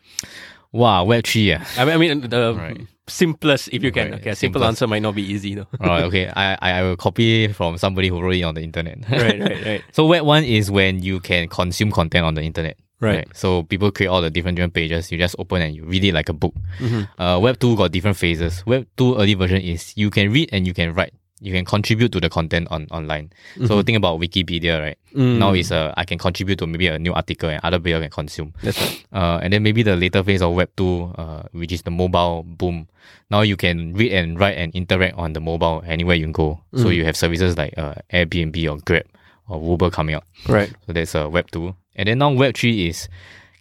Wow, 0.72 1.04
Web 1.04 1.24
three, 1.26 1.48
yeah. 1.48 1.64
I 1.76 1.84
mean, 1.84 1.94
I 1.94 1.96
mean 1.96 2.20
the 2.28 2.54
Right. 2.56 2.80
simplest, 3.08 3.68
if 3.72 3.82
you 3.82 3.90
can. 3.90 4.12
Right, 4.12 4.20
Okay, 4.20 4.34
simple 4.34 4.60
simplest. 4.60 4.68
answer 4.68 4.86
might 4.86 5.02
not 5.02 5.14
be 5.16 5.22
easy 5.22 5.54
though. 5.56 5.66
Alright, 5.80 6.04
okay. 6.04 6.28
I, 6.34 6.56
I 6.60 6.82
will 6.82 6.96
copy 6.96 7.48
from 7.48 7.76
somebody 7.76 8.08
who 8.08 8.20
wrote 8.20 8.34
it 8.36 8.42
on 8.42 8.54
the 8.54 8.62
internet. 8.62 8.98
right, 9.10 9.40
right, 9.40 9.64
right, 9.66 9.82
So 9.92 10.06
web 10.06 10.24
one 10.24 10.44
is 10.44 10.70
when 10.70 11.02
you 11.02 11.18
can 11.20 11.48
consume 11.48 11.90
content 11.90 12.24
on 12.24 12.34
the 12.34 12.42
internet. 12.42 12.76
right. 13.00 13.26
So 13.34 13.64
people 13.64 13.90
create 13.90 14.08
all 14.08 14.20
the 14.22 14.30
different 14.30 14.56
different 14.56 14.74
pages. 14.74 15.10
You 15.10 15.18
just 15.18 15.34
open 15.38 15.60
and 15.62 15.74
you 15.74 15.84
read 15.84 16.04
it 16.04 16.14
like 16.14 16.28
a 16.28 16.34
book. 16.34 16.54
Mhm. 16.78 17.08
Uh, 17.18 17.40
web 17.42 17.58
two 17.58 17.74
got 17.76 17.90
different 17.90 18.16
phases. 18.16 18.64
Web 18.66 18.86
two 18.96 19.16
early 19.16 19.34
version 19.34 19.60
is 19.60 19.92
you 19.96 20.10
can 20.10 20.30
read 20.30 20.50
and 20.52 20.66
you 20.66 20.74
can 20.74 20.94
write. 20.94 21.12
You 21.40 21.52
can 21.52 21.64
contribute 21.64 22.12
to 22.12 22.20
the 22.20 22.28
content 22.28 22.68
on 22.70 22.86
online. 22.90 23.32
So 23.66 23.82
think 23.82 23.96
about 23.96 24.20
Wikipedia, 24.20 24.78
right? 24.80 24.98
Mm. 25.16 25.38
Now 25.38 25.54
is 25.54 25.72
uh, 25.72 25.94
I 25.96 26.04
can 26.04 26.18
contribute 26.18 26.58
to 26.58 26.66
maybe 26.66 26.86
a 26.88 26.98
new 26.98 27.14
article 27.14 27.48
and 27.48 27.60
other 27.64 27.78
people 27.80 28.00
can 28.00 28.10
consume. 28.10 28.52
That's 28.62 28.78
right. 28.80 29.04
Uh, 29.12 29.38
and 29.42 29.52
then 29.52 29.62
maybe 29.62 29.82
the 29.82 29.96
later 29.96 30.22
phase 30.22 30.42
of 30.42 30.52
Web 30.54 30.68
two, 30.76 31.12
uh, 31.16 31.44
which 31.52 31.72
is 31.72 31.82
the 31.82 31.90
mobile 31.90 32.42
boom. 32.44 32.88
Now 33.30 33.40
you 33.40 33.56
can 33.56 33.94
read 33.94 34.12
and 34.12 34.38
write 34.38 34.58
and 34.58 34.74
interact 34.74 35.16
on 35.16 35.32
the 35.32 35.40
mobile 35.40 35.82
anywhere 35.86 36.16
you 36.16 36.26
go. 36.30 36.60
So 36.76 36.84
Mm. 36.86 36.96
you 36.96 37.04
have 37.04 37.16
services 37.16 37.56
like 37.56 37.72
uh, 37.78 37.94
Airbnb 38.12 38.70
or 38.70 38.78
Grab 38.84 39.06
or 39.48 39.62
Uber 39.62 39.90
coming 39.90 40.14
out. 40.16 40.24
Right. 40.46 40.70
So 40.86 40.92
that's 40.92 41.14
uh, 41.14 41.28
Web 41.30 41.50
two. 41.50 41.74
And 41.96 42.06
then 42.08 42.18
now 42.18 42.30
Web 42.32 42.54
three 42.54 42.88
is 42.88 43.08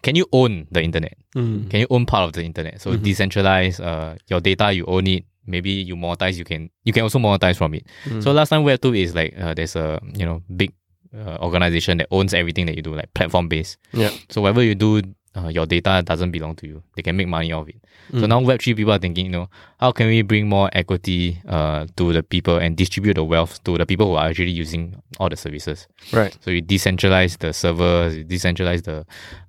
can 0.02 0.16
you 0.16 0.26
own 0.32 0.68
the 0.72 0.82
internet? 0.82 1.18
Mm. 1.36 1.70
Can 1.70 1.80
you 1.82 1.88
own 1.90 2.06
part 2.06 2.28
of 2.28 2.34
the 2.34 2.44
internet? 2.44 2.82
So 2.82 2.96
decentralize 2.98 3.80
uh, 3.80 4.16
your 4.28 4.40
data, 4.42 4.72
you 4.74 4.86
own 4.86 5.08
it. 5.08 5.24
Maybe 5.50 5.72
you 5.72 5.96
monetize, 5.96 6.38
you 6.38 6.46
can 6.46 6.70
you 6.84 6.94
can 6.94 7.04
also 7.04 7.20
monetize 7.20 7.58
from 7.58 7.74
it. 7.74 7.86
Mm. 8.06 8.24
So 8.24 8.32
last 8.32 8.50
time 8.50 8.64
Web 8.64 8.80
two 8.82 8.94
is 8.94 9.14
like 9.16 9.34
uh, 9.40 9.54
there's 9.54 9.76
a 9.76 10.00
you 10.16 10.26
know 10.26 10.42
big 10.56 10.72
uh, 11.14 11.38
organization 11.42 11.98
that 11.98 12.08
owns 12.12 12.34
everything 12.34 12.66
that 12.68 12.76
you 12.76 12.82
do, 12.82 12.94
like 12.96 13.14
platform 13.14 13.48
based. 13.50 13.78
Yeah. 13.94 14.12
So 14.30 14.42
whatever 14.42 14.64
you 14.64 14.76
do, 14.76 15.02
uh, 15.36 15.48
your 15.48 15.66
data 15.66 16.02
doesn't 16.06 16.32
belong 16.32 16.56
to 16.56 16.68
you. 16.68 16.84
They 16.96 17.02
can 17.02 17.16
make 17.18 17.28
money 17.28 17.52
off 17.52 17.68
it. 17.70 17.76
So 18.12 18.22
Mm. 18.26 18.30
now 18.30 18.40
Web 18.42 18.60
three 18.62 18.74
people 18.74 18.94
are 18.94 18.98
thinking, 19.00 19.26
you 19.28 19.32
know, 19.32 19.50
how 19.80 19.92
can 19.92 20.08
we 20.08 20.24
bring 20.24 20.50
more 20.50 20.70
equity 20.74 21.40
uh, 21.48 21.86
to 21.98 22.12
the 22.14 22.24
people 22.24 22.58
and 22.58 22.76
distribute 22.76 23.14
the 23.16 23.24
wealth 23.24 23.64
to 23.66 23.78
the 23.78 23.86
people 23.86 24.08
who 24.08 24.16
are 24.16 24.28
actually 24.30 24.50
using 24.50 24.96
all 25.20 25.30
the 25.30 25.36
services. 25.36 25.88
Right. 26.12 26.36
So 26.42 26.50
you 26.50 26.62
decentralize 26.64 27.38
the 27.38 27.54
servers, 27.54 28.18
you 28.18 28.26
decentralize 28.26 28.84
the 28.84 29.06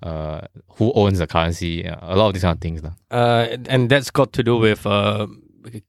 uh, 0.06 0.42
who 0.76 0.92
owns 0.94 1.18
the 1.20 1.26
currency, 1.26 1.86
uh, 1.86 1.96
a 2.02 2.16
lot 2.16 2.26
of 2.28 2.32
these 2.34 2.42
kind 2.42 2.56
of 2.56 2.60
things. 2.60 2.82
Uh, 3.10 3.56
and 3.68 3.88
that's 3.88 4.10
got 4.10 4.32
to 4.34 4.42
do 4.42 4.58
with 4.58 4.86
uh, 4.86 5.26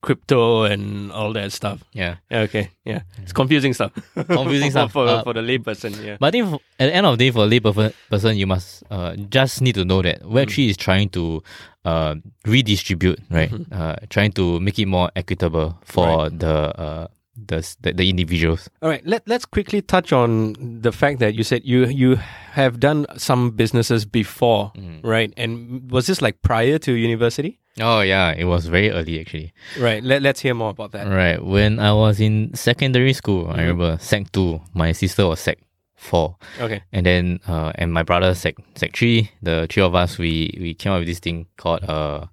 crypto 0.02 0.64
and 0.64 1.12
all 1.12 1.34
that 1.34 1.52
stuff. 1.52 1.84
Yeah. 1.94 2.16
Yeah, 2.30 2.42
okay. 2.42 2.70
Yeah. 2.86 3.02
It's 3.22 3.34
confusing 3.34 3.74
stuff. 3.74 3.92
Confusing 4.16 4.70
for, 4.70 4.72
stuff. 4.72 4.92
For, 4.98 5.08
Uh, 5.08 5.24
for 5.24 5.34
the 5.34 5.42
layperson. 5.42 5.94
Yeah. 6.04 6.18
But 6.20 6.28
I 6.28 6.32
think 6.32 6.50
for, 6.50 6.60
at 6.80 6.88
the 6.88 6.96
end 6.96 7.06
of 7.06 7.18
the 7.18 7.26
day, 7.26 7.32
for 7.32 7.44
a 7.44 7.48
lay 7.48 7.60
perf- 7.60 7.94
person, 8.10 8.38
you 8.38 8.48
must 8.48 8.84
uh, 8.92 9.16
just 9.30 9.62
need 9.62 9.76
to 9.76 9.86
know 9.86 10.02
that 10.02 10.22
Web3 10.24 10.70
is 10.70 10.78
trying 10.78 11.10
to 11.10 11.42
uh, 11.86 12.16
redistribute, 12.46 13.20
right? 13.30 13.52
Uh, 13.72 13.96
trying 14.10 14.32
to 14.34 14.60
make 14.60 14.78
it 14.80 14.86
more 14.88 15.10
equitable 15.16 15.78
for 15.86 16.30
the, 16.30 16.50
uh, 16.80 17.08
the, 17.48 17.64
the 17.82 17.94
the 17.94 18.10
individuals. 18.10 18.70
All 18.84 18.90
right, 18.90 19.02
let 19.08 19.24
let's 19.26 19.46
quickly 19.46 19.82
touch 19.82 20.12
on 20.14 20.54
the 20.82 20.92
fact 20.92 21.20
that 21.20 21.34
you 21.34 21.44
said 21.44 21.62
you 21.64 21.86
you 21.88 22.20
have 22.54 22.80
done 22.80 23.08
some 23.18 23.52
businesses 23.52 24.06
before, 24.06 24.72
Mm. 24.78 25.00
right? 25.04 25.34
And 25.38 25.90
was 25.90 26.06
this 26.08 26.22
like 26.22 26.42
prior 26.44 26.78
to 26.80 26.92
university? 26.92 27.58
Oh 27.80 28.02
yeah, 28.02 28.32
it 28.32 28.46
was 28.46 28.66
very 28.66 28.92
early 28.92 29.20
actually. 29.20 29.54
Right. 29.80 30.04
Let, 30.04 30.22
let's 30.22 30.42
hear 30.42 30.54
more 30.54 30.72
about 30.72 30.92
that. 30.92 31.08
Right. 31.08 31.44
When 31.44 31.80
I 31.80 31.94
was 31.94 32.20
in 32.20 32.54
secondary 32.54 33.14
school, 33.14 33.48
I 33.48 33.62
remember 33.62 33.98
Sec 34.00 34.32
two, 34.32 34.62
my 34.74 34.92
sister 34.92 35.26
was 35.28 35.40
Sec 35.40 35.58
four. 35.96 36.36
Okay. 36.60 36.84
And 36.92 37.06
then 37.06 37.40
uh 37.48 37.72
and 37.76 37.94
my 37.94 38.04
brother 38.04 38.34
Sec 38.36 38.56
Sec 38.76 38.96
three, 38.96 39.32
the 39.42 39.68
three 39.70 39.84
of 39.84 39.96
us 39.96 40.18
we 40.18 40.58
we 40.60 40.74
came 40.74 40.92
up 40.92 41.00
with 41.00 41.08
this 41.08 41.20
thing 41.20 41.48
called 41.58 41.84
uh 41.86 42.26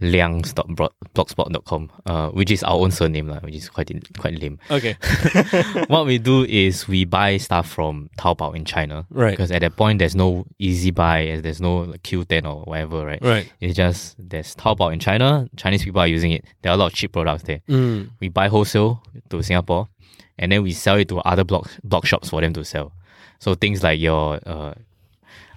liang.blogspot.com, 0.00 1.90
uh, 2.04 2.28
which 2.30 2.50
is 2.50 2.62
our 2.62 2.74
own 2.74 2.90
surname, 2.90 3.28
which 3.42 3.54
is 3.54 3.68
quite 3.70 3.90
quite 4.18 4.38
lame. 4.40 4.58
Okay. 4.70 4.96
what 5.88 6.06
we 6.06 6.18
do 6.18 6.44
is 6.44 6.86
we 6.86 7.04
buy 7.04 7.36
stuff 7.38 7.68
from 7.68 8.10
Taobao 8.18 8.54
in 8.54 8.64
China. 8.64 9.06
Right. 9.10 9.30
Because 9.30 9.50
at 9.50 9.60
that 9.60 9.76
point 9.76 9.98
there's 9.98 10.14
no 10.14 10.44
ezbuy, 10.60 11.42
there's 11.42 11.60
no 11.60 11.78
like, 11.78 12.02
Qoo10 12.02 12.44
or 12.44 12.62
whatever, 12.64 13.06
right? 13.06 13.22
Right. 13.22 13.52
It's 13.60 13.74
just 13.76 14.16
there's 14.18 14.54
Taobao 14.56 14.92
in 14.92 15.00
China, 15.00 15.48
Chinese 15.56 15.84
people 15.84 16.00
are 16.00 16.06
using 16.06 16.32
it. 16.32 16.44
There 16.62 16.70
are 16.72 16.74
a 16.74 16.78
lot 16.78 16.92
of 16.92 16.94
cheap 16.94 17.12
products 17.12 17.44
there. 17.44 17.62
Mm. 17.68 18.10
We 18.20 18.28
buy 18.28 18.48
wholesale 18.48 19.02
to 19.30 19.42
Singapore 19.42 19.88
and 20.38 20.52
then 20.52 20.62
we 20.62 20.72
sell 20.72 20.96
it 20.96 21.08
to 21.08 21.18
other 21.20 21.44
blog 21.44 21.68
blog 21.82 22.06
shops 22.06 22.30
for 22.30 22.40
them 22.40 22.52
to 22.52 22.64
sell. 22.64 22.92
So 23.38 23.54
things 23.54 23.82
like 23.82 24.00
your 24.00 24.40
uh, 24.46 24.74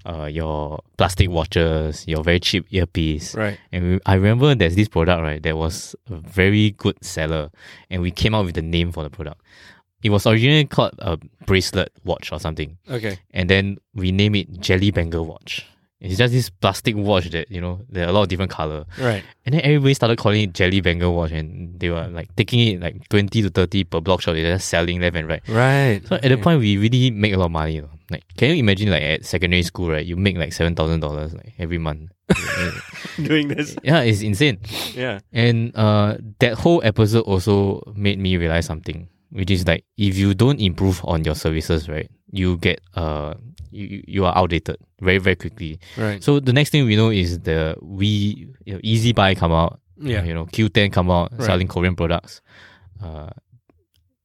uh, 0.06 0.26
your 0.26 0.80
plastic 0.98 1.30
watches, 1.30 2.08
your 2.08 2.24
very 2.24 2.40
cheap 2.40 2.66
earpiece. 2.72 3.36
Right. 3.36 3.60
And 3.72 3.84
we, 3.84 4.00
I 4.06 4.16
remember 4.16 4.54
there's 4.56 4.76
this 4.76 4.88
product, 4.88 5.22
right, 5.22 5.42
that 5.44 5.58
was 5.58 5.96
a 6.10 6.16
very 6.16 6.72
good 6.72 7.04
seller. 7.04 7.50
And 7.90 8.02
we 8.02 8.12
came 8.12 8.34
out 8.36 8.46
with 8.46 8.56
the 8.56 8.62
name 8.62 8.92
for 8.92 9.04
the 9.04 9.10
product. 9.10 9.42
It 10.02 10.12
was 10.12 10.26
originally 10.26 10.66
called 10.66 10.96
a 11.00 11.18
bracelet 11.46 11.92
watch 12.06 12.32
or 12.32 12.40
something. 12.40 12.78
Okay. 12.90 13.20
And 13.32 13.50
then 13.50 13.78
we 13.94 14.12
name 14.12 14.36
it 14.36 14.60
Jelly 14.60 14.92
Banger 14.92 15.22
Watch. 15.22 15.66
It's 16.02 16.18
just 16.18 16.32
this 16.32 16.50
plastic 16.50 16.96
watch 16.96 17.30
that, 17.32 17.52
you 17.52 17.60
know, 17.60 17.82
there 17.90 18.06
are 18.06 18.10
a 18.10 18.12
lot 18.14 18.24
of 18.24 18.30
different 18.30 18.52
color. 18.52 18.86
Right. 18.98 19.24
And 19.46 19.54
then 19.54 19.62
everybody 19.62 19.94
started 19.94 20.18
calling 20.18 20.44
it 20.44 20.54
Jelly 20.54 20.80
Banger 20.80 21.10
Watch 21.10 21.32
and 21.32 21.78
they 21.78 21.90
were 21.90 22.08
like 22.08 22.34
taking 22.38 22.60
it 22.60 22.80
like 22.80 23.10
20 23.10 23.42
to 23.42 23.50
30 23.50 23.84
per 23.84 24.00
blog 24.00 24.22
shop. 24.22 24.36
They're 24.36 24.56
just 24.56 24.70
selling 24.70 25.02
left 25.02 25.18
and 25.18 25.28
right. 25.28 25.42
Right. 25.50 26.02
So 26.08 26.16
at 26.16 26.24
the 26.24 26.38
point, 26.38 26.62
we 26.62 26.78
really 26.78 27.12
make 27.12 27.34
a 27.34 27.38
lot 27.38 27.48
of 27.48 27.52
money. 27.52 27.76
You 27.76 27.82
know? 27.82 27.90
Like, 28.10 28.24
can 28.38 28.52
you 28.52 28.56
imagine 28.56 28.90
like 28.90 29.04
at 29.04 29.26
secondary 29.26 29.64
school, 29.64 29.90
right? 29.90 30.06
You 30.06 30.16
make 30.16 30.38
like 30.38 30.52
$7,000 30.52 31.34
like 31.34 31.54
every 31.60 31.78
month. 31.78 32.12
doing 33.24 33.50
this. 33.50 33.76
yeah, 33.84 34.02
it's 34.02 34.22
insane. 34.22 34.60
Yeah. 34.94 35.20
And 35.34 35.76
uh, 35.76 36.18
that 36.40 36.54
whole 36.54 36.82
episode 36.84 37.22
also 37.22 37.84
made 37.96 38.20
me 38.20 38.38
realize 38.38 38.66
something, 38.66 39.10
which 39.32 39.52
is 39.52 39.68
like 39.68 39.84
if 39.98 40.18
you 40.18 40.34
don't 40.34 40.62
improve 40.62 41.04
on 41.04 41.26
your 41.26 41.36
services, 41.36 41.90
right, 41.90 42.10
you 42.32 42.58
get 42.58 42.80
uh 42.96 43.34
you, 43.72 44.04
you 44.08 44.26
are 44.26 44.36
outdated 44.38 44.78
very 45.02 45.18
very 45.20 45.36
quickly. 45.36 45.80
Right. 45.98 46.24
So 46.24 46.40
the 46.40 46.54
next 46.54 46.70
thing 46.72 46.86
we 46.86 46.96
know 46.96 47.10
is 47.10 47.40
the 47.40 47.76
we 47.82 48.48
you 48.66 48.74
know, 48.74 48.80
ezbuy 48.80 49.36
come 49.38 49.52
out, 49.52 49.80
Yeah. 50.02 50.24
you 50.24 50.34
know 50.34 50.46
Qoo10 50.46 50.92
come 50.92 51.10
out 51.12 51.32
Right. 51.34 51.46
selling 51.46 51.68
Korean 51.68 51.96
products, 51.96 52.42
uh, 53.04 53.30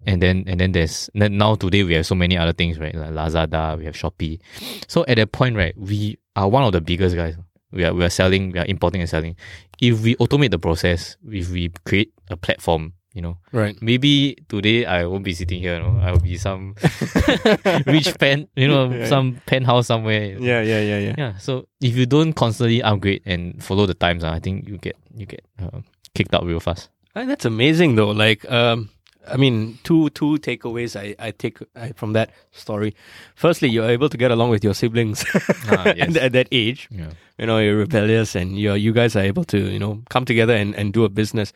and 0.07 0.21
then 0.23 0.45
and 0.47 0.61
then 0.61 0.73
there's 0.73 1.09
now 1.15 1.55
today 1.55 1.83
we 1.83 1.95
have 1.95 2.07
so 2.07 2.15
many 2.15 2.37
other 2.37 2.53
things 2.53 2.79
right 2.79 2.95
like 2.95 3.11
Lazada, 3.11 3.77
we 3.79 3.85
have 3.87 3.95
Shopee. 3.95 4.41
So 4.89 5.05
at 5.09 5.17
that 5.17 5.33
point 5.33 5.57
right, 5.57 5.75
we 5.79 6.19
are 6.37 6.49
one 6.49 6.63
of 6.65 6.73
the 6.73 6.81
biggest 6.81 7.17
guys. 7.17 7.37
We 7.73 7.85
are 7.85 7.93
we 7.95 8.05
are 8.05 8.11
selling, 8.11 8.53
we 8.53 8.59
are 8.61 8.67
importing 8.67 9.01
and 9.01 9.11
selling. 9.11 9.35
If 9.81 10.03
we 10.03 10.15
automate 10.17 10.51
the 10.51 10.59
process, 10.59 11.17
if 11.31 11.51
we 11.51 11.71
create 11.85 12.13
a 12.31 12.37
platform, 12.37 12.93
you 13.14 13.23
know, 13.23 13.38
Right. 13.52 13.80
maybe 13.80 14.37
today 14.49 14.85
I 14.85 15.06
won't 15.06 15.25
be 15.25 15.33
sitting 15.35 15.61
here. 15.61 15.76
You 15.76 15.83
know, 15.87 16.00
I 16.02 16.11
will 16.12 16.21
be 16.21 16.37
some 16.37 16.75
rich 17.87 18.12
pen, 18.18 18.49
you 18.56 18.68
know, 18.68 18.90
Yeah. 18.90 19.06
some 19.06 19.40
penthouse 19.47 19.87
somewhere. 19.87 20.37
Yeah. 20.38 20.61
Yeah. 20.62 20.80
Yeah. 20.80 20.99
Yeah. 20.99 21.14
Yeah. 21.18 21.37
So 21.38 21.66
if 21.80 21.97
you 21.97 22.06
don't 22.06 22.33
constantly 22.35 22.83
upgrade 22.83 23.23
and 23.25 23.62
follow 23.62 23.87
the 23.87 23.94
times, 23.94 24.25
uh, 24.25 24.30
I 24.30 24.40
think 24.40 24.68
you 24.68 24.78
get 24.78 24.97
you 25.16 25.26
get 25.26 25.44
uh, 25.62 25.80
kicked 26.14 26.35
out 26.35 26.44
real 26.44 26.61
fast. 26.61 26.90
Uh, 27.14 27.25
That's 27.25 27.44
amazing 27.44 27.94
though. 27.94 28.11
Like, 28.11 28.44
um, 28.50 28.90
I 29.26 29.37
mean, 29.38 29.78
two 29.85 30.11
two 30.11 30.37
takeaways 30.38 30.97
I, 30.99 31.14
I 31.18 31.30
take 31.30 31.59
I, 31.76 31.92
from 31.92 32.12
that 32.12 32.30
story. 32.52 32.94
Firstly, 33.37 33.68
you're 33.71 33.88
able 33.88 34.09
to 34.11 34.16
get 34.18 34.30
along 34.30 34.50
with 34.50 34.62
your 34.64 34.75
siblings 34.75 35.25
Ah, 35.71 35.87
at, 35.87 36.16
at 36.16 36.33
that 36.33 36.49
age. 36.52 36.88
Yeah. 36.90 37.11
You 37.38 37.47
know, 37.47 37.59
you're 37.59 37.76
rebellious, 37.76 38.35
and 38.35 38.59
you 38.59 38.75
you 38.75 38.92
guys 38.92 39.16
are 39.16 39.23
able 39.25 39.44
to 39.44 39.59
you 39.59 39.78
know 39.78 40.02
come 40.11 40.25
together 40.26 40.54
and, 40.54 40.75
and 40.75 40.92
do 40.92 41.04
a 41.04 41.09
business, 41.09 41.52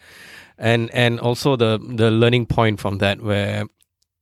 and 0.58 0.90
and 0.94 1.20
also 1.20 1.56
the 1.56 1.78
the 1.96 2.10
learning 2.10 2.46
point 2.46 2.80
from 2.80 2.98
that 2.98 3.20
where 3.20 3.64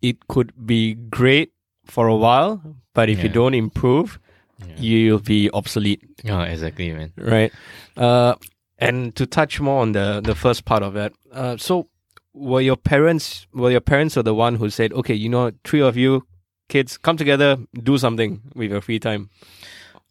it 0.02 0.16
could 0.28 0.52
be 0.66 0.94
great 0.94 1.52
for 1.84 2.06
a 2.08 2.16
while, 2.16 2.60
but 2.94 3.08
if 3.08 3.22
you 3.22 3.28
don't 3.28 3.54
improve, 3.54 4.18
Yeah. 4.58 4.76
you'll 4.80 5.20
be 5.20 5.50
obsolete. 5.52 6.00
Yeah, 6.24 6.42
exactly, 6.44 6.92
man. 6.92 7.12
right? 7.16 7.52
Uh, 7.96 8.34
and 8.78 9.14
to 9.16 9.26
touch 9.26 9.60
more 9.60 9.80
on 9.82 9.92
the 9.92 10.20
the 10.24 10.34
first 10.34 10.64
part 10.64 10.82
of 10.82 10.94
that, 10.94 11.12
uh, 11.32 11.56
so 11.56 11.88
were 12.34 12.60
your 12.60 12.76
parents 12.76 13.46
were 13.52 13.70
your 13.70 13.80
parents 13.84 14.16
are 14.16 14.22
the 14.24 14.34
one 14.34 14.56
who 14.56 14.68
said, 14.70 14.92
okay, 14.92 15.14
you 15.14 15.28
know, 15.28 15.50
three 15.64 15.80
of 15.82 15.96
you 15.96 16.22
kids 16.68 16.98
come 16.98 17.16
together, 17.16 17.56
do 17.82 17.96
something 17.98 18.40
with 18.54 18.70
your 18.70 18.80
free 18.80 18.98
time. 18.98 19.28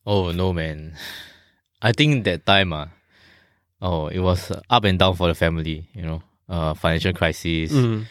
Oh 0.06 0.32
no, 0.32 0.54
man. 0.54 0.94
I 1.82 1.92
think 1.92 2.24
that 2.26 2.46
time, 2.46 2.74
uh, 2.74 2.86
oh, 3.82 4.08
it 4.08 4.20
was 4.20 4.52
uh, 4.52 4.62
up 4.70 4.84
and 4.84 4.98
down 5.00 5.16
for 5.16 5.28
the 5.28 5.36
family. 5.36 5.88
You 5.94 6.04
know, 6.04 6.24
uh, 6.50 6.74
financial 6.74 7.14
crisis. 7.14 7.72
Mm. 7.72 8.06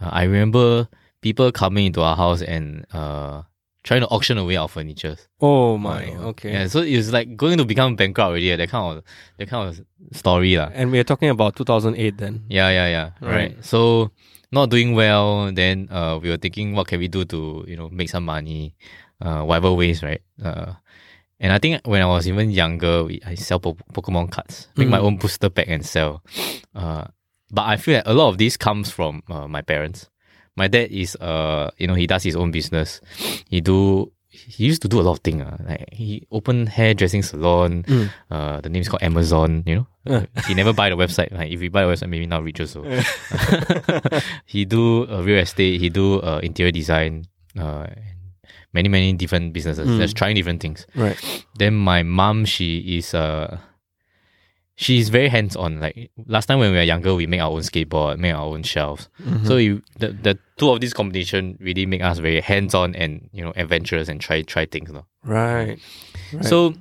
Uh, 0.00 0.10
I 0.12 0.24
remember 0.24 0.88
people 1.20 1.50
coming 1.52 1.86
into 1.86 2.02
our 2.02 2.16
house 2.16 2.42
and 2.42 2.84
uh 2.92 3.42
trying 3.82 4.00
to 4.00 4.08
auction 4.08 4.36
away 4.36 4.56
our 4.56 4.66
furniture. 4.68 5.16
Oh 5.40 5.78
my, 5.78 6.10
Uh, 6.10 6.30
okay. 6.34 6.52
Yeah, 6.52 6.66
so 6.66 6.80
it's 6.80 7.12
like 7.12 7.36
going 7.36 7.56
to 7.58 7.64
become 7.64 7.94
bankrupt 7.94 8.30
already. 8.30 8.50
uh, 8.52 8.56
That 8.56 8.68
kind 8.68 8.98
of 8.98 9.04
that 9.38 9.48
kind 9.48 9.68
of 9.70 9.80
story, 10.16 10.56
lah. 10.56 10.70
And 10.74 10.90
we 10.90 10.98
are 10.98 11.04
talking 11.06 11.28
about 11.30 11.54
2008 11.54 12.18
then. 12.18 12.42
Yeah, 12.48 12.68
yeah, 12.70 12.88
yeah. 12.88 13.10
Right. 13.22 13.54
Right. 13.54 13.64
So 13.64 14.10
not 14.50 14.70
doing 14.70 14.94
well. 14.94 15.52
Then 15.54 15.86
uh, 15.90 16.18
we 16.20 16.30
were 16.30 16.36
thinking, 16.36 16.74
what 16.74 16.88
can 16.88 16.98
we 16.98 17.06
do 17.06 17.24
to 17.26 17.64
you 17.68 17.76
know 17.78 17.88
make 17.88 18.10
some 18.10 18.24
money, 18.26 18.74
uh, 19.22 19.42
whatever 19.46 19.72
ways, 19.72 20.02
right? 20.02 20.20
Uh, 20.42 20.74
and 21.40 21.52
I 21.52 21.58
think 21.58 21.86
when 21.86 22.02
I 22.02 22.06
was 22.06 22.26
even 22.28 22.50
younger, 22.50 23.04
we, 23.04 23.20
I 23.26 23.34
sell 23.34 23.60
po- 23.60 23.76
Pokemon 23.92 24.30
cards, 24.30 24.68
make 24.76 24.88
my 24.88 24.98
Mm. 24.98 25.04
own 25.04 25.16
booster 25.18 25.50
pack 25.50 25.68
and 25.68 25.84
sell. 25.84 26.22
Uh, 26.74 27.04
but 27.50 27.62
I 27.66 27.76
feel 27.76 27.94
like 27.96 28.06
a 28.06 28.14
lot 28.14 28.28
of 28.30 28.38
this 28.38 28.56
comes 28.56 28.90
from 28.90 29.22
uh, 29.28 29.46
my 29.46 29.62
parents. 29.62 30.08
My 30.56 30.68
dad 30.68 30.90
is 30.90 31.16
uh, 31.16 31.70
you 31.78 31.86
know, 31.86 31.94
he 31.94 32.06
does 32.06 32.22
his 32.24 32.36
own 32.36 32.50
business. 32.50 33.00
He 33.48 33.60
do. 33.60 34.12
He 34.28 34.66
used 34.66 34.82
to 34.82 34.88
do 34.88 35.00
a 35.00 35.04
lot 35.04 35.12
of 35.12 35.20
things. 35.20 35.40
Uh, 35.42 35.56
like 35.66 35.88
he 35.92 36.26
opened 36.30 36.68
hairdressing 36.68 37.22
salon. 37.22 37.84
Mm. 37.84 38.10
Uh, 38.30 38.60
the 38.60 38.68
name 38.68 38.80
is 38.82 38.88
called 38.88 39.02
Amazon. 39.02 39.62
You 39.66 39.74
know, 39.74 39.86
Uh. 40.06 40.26
he 40.46 40.54
never 40.54 40.72
buy 40.72 40.88
the 40.90 40.96
website. 40.96 41.32
Like 41.32 41.50
if 41.50 41.60
we 41.60 41.68
buy 41.68 41.84
the 41.86 41.92
website, 41.92 42.08
maybe 42.10 42.26
not 42.26 42.42
rich 42.44 42.60
also. 42.60 42.82
he 44.46 44.64
do 44.64 45.06
uh, 45.08 45.22
real 45.22 45.38
estate. 45.38 45.80
He 45.80 45.88
do 45.88 46.20
uh, 46.20 46.40
interior 46.42 46.72
design. 46.72 47.26
Uh, 47.58 47.86
many 48.76 48.88
many 48.88 49.12
different 49.12 49.52
businesses. 49.52 49.88
Mm. 49.88 49.98
Just 49.98 50.16
trying 50.16 50.36
different 50.36 50.60
things. 50.60 50.86
Right. 50.94 51.18
Then 51.58 51.74
my 51.74 52.02
mom, 52.02 52.44
she 52.44 52.98
is 52.98 53.14
uh, 53.14 53.58
she's 54.76 55.08
very 55.08 55.28
hands 55.28 55.56
on. 55.56 55.80
Like 55.80 56.10
last 56.26 56.46
time 56.46 56.58
when 56.60 56.70
we 56.70 56.76
were 56.76 56.82
younger, 56.84 57.14
we 57.14 57.26
make 57.26 57.40
our 57.40 57.50
own 57.50 57.62
skateboard, 57.62 58.18
make 58.18 58.34
our 58.34 58.44
own 58.44 58.62
shelves. 58.62 59.08
Mm-hmm. 59.22 59.46
So 59.46 59.56
you, 59.56 59.82
the 59.98 60.08
the 60.12 60.38
two 60.58 60.70
of 60.70 60.80
these 60.80 60.94
combination 60.94 61.58
really 61.60 61.86
make 61.86 62.02
us 62.02 62.18
very 62.18 62.40
hands 62.40 62.74
on 62.74 62.94
and 62.94 63.28
you 63.32 63.42
know 63.42 63.52
adventurous 63.56 64.08
and 64.08 64.20
try 64.20 64.42
try 64.42 64.66
things. 64.66 64.92
No? 64.92 65.06
Right. 65.24 65.78
Right. 66.32 66.44
So, 66.44 66.74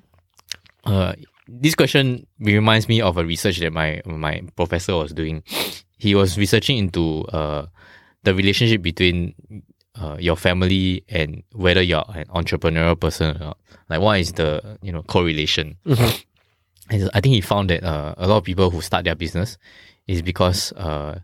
uh, 0.83 1.13
this 1.47 1.75
question 1.75 2.27
reminds 2.39 2.87
me 2.87 3.01
of 3.01 3.17
a 3.17 3.25
research 3.25 3.59
that 3.59 3.73
my 3.73 4.01
my 4.05 4.43
professor 4.55 4.95
was 4.95 5.13
doing. 5.13 5.43
He 5.97 6.13
was 6.13 6.37
researching 6.37 6.77
into 6.77 7.23
uh, 7.31 7.67
the 8.23 8.35
relationship 8.35 8.81
between 8.81 9.33
uh, 9.99 10.17
your 10.19 10.35
family 10.35 11.03
and 11.09 11.43
whether 11.53 11.81
you're 11.81 12.05
an 12.13 12.25
entrepreneurial 12.25 12.99
person 12.99 13.35
or 13.35 13.39
not. 13.39 13.57
Like, 13.89 14.01
what 14.01 14.19
is 14.19 14.33
the 14.33 14.77
you 14.81 14.91
know 14.91 15.03
correlation? 15.03 15.77
Mhm. 15.85 16.23
And 16.89 17.09
I 17.13 17.21
think 17.21 17.33
he 17.33 17.41
found 17.41 17.69
that 17.71 17.83
uh, 17.83 18.13
a 18.17 18.27
lot 18.27 18.37
of 18.37 18.43
people 18.43 18.69
who 18.69 18.81
start 18.81 19.05
their 19.05 19.15
business 19.15 19.57
is 20.07 20.21
because 20.21 20.71
uh, 20.73 21.19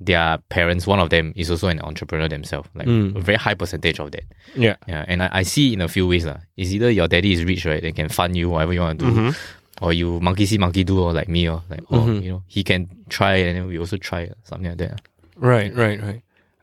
their 0.00 0.38
parents, 0.48 0.86
one 0.86 0.98
of 0.98 1.10
them 1.10 1.34
is 1.36 1.50
also 1.50 1.68
an 1.68 1.80
entrepreneur 1.80 2.28
themselves. 2.28 2.68
Like 2.74 2.86
Mm. 2.88 3.16
a 3.16 3.20
very 3.20 3.36
high 3.36 3.52
percentage 3.54 3.98
of 4.00 4.10
that. 4.12 4.24
Yeah. 4.56 4.76
Yeah, 4.88 5.04
and 5.06 5.22
I, 5.22 5.28
I 5.32 5.42
see 5.42 5.74
in 5.74 5.82
a 5.82 5.88
few 5.88 6.08
ways. 6.08 6.24
lah. 6.24 6.38
It's 6.56 6.70
either 6.72 6.90
your 6.90 7.08
daddy 7.08 7.32
is 7.32 7.44
rich, 7.44 7.66
right? 7.66 7.82
They 7.82 7.92
can 7.92 8.08
fund 8.08 8.36
you 8.36 8.48
whatever 8.50 8.72
you 8.72 8.80
want 8.80 9.00
to 9.00 9.04
do. 9.04 9.12
Mhm. 9.12 9.36
Or 9.82 9.92
you 9.92 10.18
monkey 10.20 10.46
see, 10.46 10.56
monkey 10.58 10.82
do, 10.84 10.98
or 11.00 11.12
like 11.12 11.28
me, 11.28 11.46
or 11.48 11.60
like, 11.68 11.82
oh, 11.90 12.00
Mhm. 12.08 12.22
you 12.22 12.30
know, 12.32 12.42
he 12.46 12.64
can 12.64 12.88
try 13.10 13.34
and 13.36 13.56
then 13.58 13.66
we 13.66 13.78
also 13.78 13.98
try, 13.98 14.30
something 14.44 14.68
like 14.68 14.78
that. 14.78 15.02
Right, 15.36 15.74
right, 15.76 16.00
right. 16.00 16.22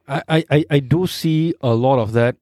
I, 0.10 0.44
I, 0.50 0.66
I- 0.72 0.80
do 0.80 1.06
see 1.08 1.54
a 1.62 1.74
lot 1.74 2.00
of 2.00 2.14
that 2.14 2.36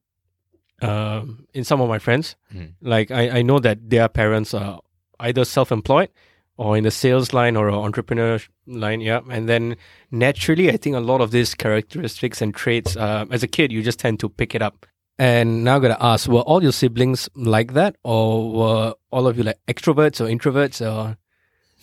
um, 0.82 1.46
in 1.54 1.64
some 1.64 1.80
of 1.80 1.88
my 1.88 1.98
friends. 1.98 2.36
Mm. 2.54 2.74
Like 2.80 3.10
I, 3.10 3.38
I 3.38 3.42
know 3.42 3.58
that 3.58 3.90
their 3.90 4.08
parents 4.08 4.54
are 4.54 4.80
either 5.20 5.44
self-employed 5.44 6.08
or 6.56 6.76
in 6.76 6.84
the 6.84 6.90
sales 6.90 7.32
line 7.32 7.56
or 7.56 7.68
entrepreneur 7.70 8.38
line. 8.66 9.00
Yeah, 9.00 9.20
and 9.30 9.48
then 9.48 9.76
naturally, 10.10 10.70
I 10.70 10.76
think 10.76 10.96
a 10.96 11.00
lot 11.00 11.20
of 11.20 11.30
these 11.30 11.54
characteristics 11.54 12.40
and 12.42 12.54
traits, 12.54 12.96
uh, 12.96 13.26
as 13.30 13.42
a 13.42 13.48
kid, 13.48 13.72
you 13.72 13.82
just 13.82 13.98
tend 13.98 14.20
to 14.20 14.28
pick 14.28 14.54
it 14.54 14.62
up. 14.62 14.86
And 15.20 15.64
now, 15.64 15.76
I 15.76 15.80
gotta 15.80 16.02
ask: 16.02 16.28
Were 16.28 16.40
all 16.42 16.62
your 16.62 16.70
siblings 16.72 17.28
like 17.34 17.74
that, 17.74 17.96
or 18.04 18.52
were 18.52 18.94
all 19.10 19.26
of 19.26 19.36
you 19.36 19.42
like 19.44 19.58
extroverts 19.66 20.20
or 20.20 20.26
introverts? 20.28 20.80
Or 20.80 21.16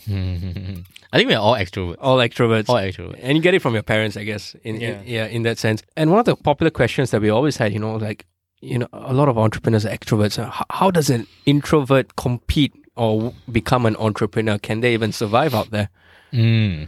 I 1.14 1.18
think 1.18 1.30
we're 1.30 1.38
all 1.38 1.56
extroverts. 1.56 1.96
All 2.00 2.18
extroverts. 2.18 2.70
All 2.70 2.76
extroverts. 2.76 3.20
and 3.22 3.38
you 3.38 3.42
get 3.44 3.54
it 3.54 3.62
from 3.62 3.74
your 3.74 3.84
parents, 3.84 4.18
I 4.18 4.24
guess. 4.24 4.56
In, 4.64 4.80
Yeah. 4.82 5.02
in 5.02 5.08
yeah, 5.08 5.26
in 5.28 5.44
that 5.44 5.58
sense. 5.58 5.82
And 5.96 6.10
one 6.12 6.20
of 6.20 6.26
the 6.26 6.36
popular 6.36 6.70
questions 6.72 7.12
that 7.12 7.22
we 7.22 7.30
always 7.30 7.58
had, 7.58 7.74
you 7.74 7.80
know, 7.80 7.96
like 7.96 8.26
you 8.62 8.80
know, 8.80 8.88
a 8.94 9.14
lot 9.14 9.30
of 9.30 9.38
entrepreneurs 9.38 9.86
are 9.86 9.90
extroverts. 9.96 10.38
How, 10.44 10.66
how 10.72 10.90
does 10.92 11.10
an 11.10 11.28
introvert 11.46 12.16
compete 12.16 12.74
or 12.96 13.18
w- 13.22 13.34
become 13.52 13.86
an 13.86 13.96
entrepreneur? 13.98 14.58
Can 14.58 14.82
they 14.82 14.94
even 14.94 15.12
survive 15.12 15.54
out 15.54 15.70
there? 15.72 15.90
Mm. 16.34 16.88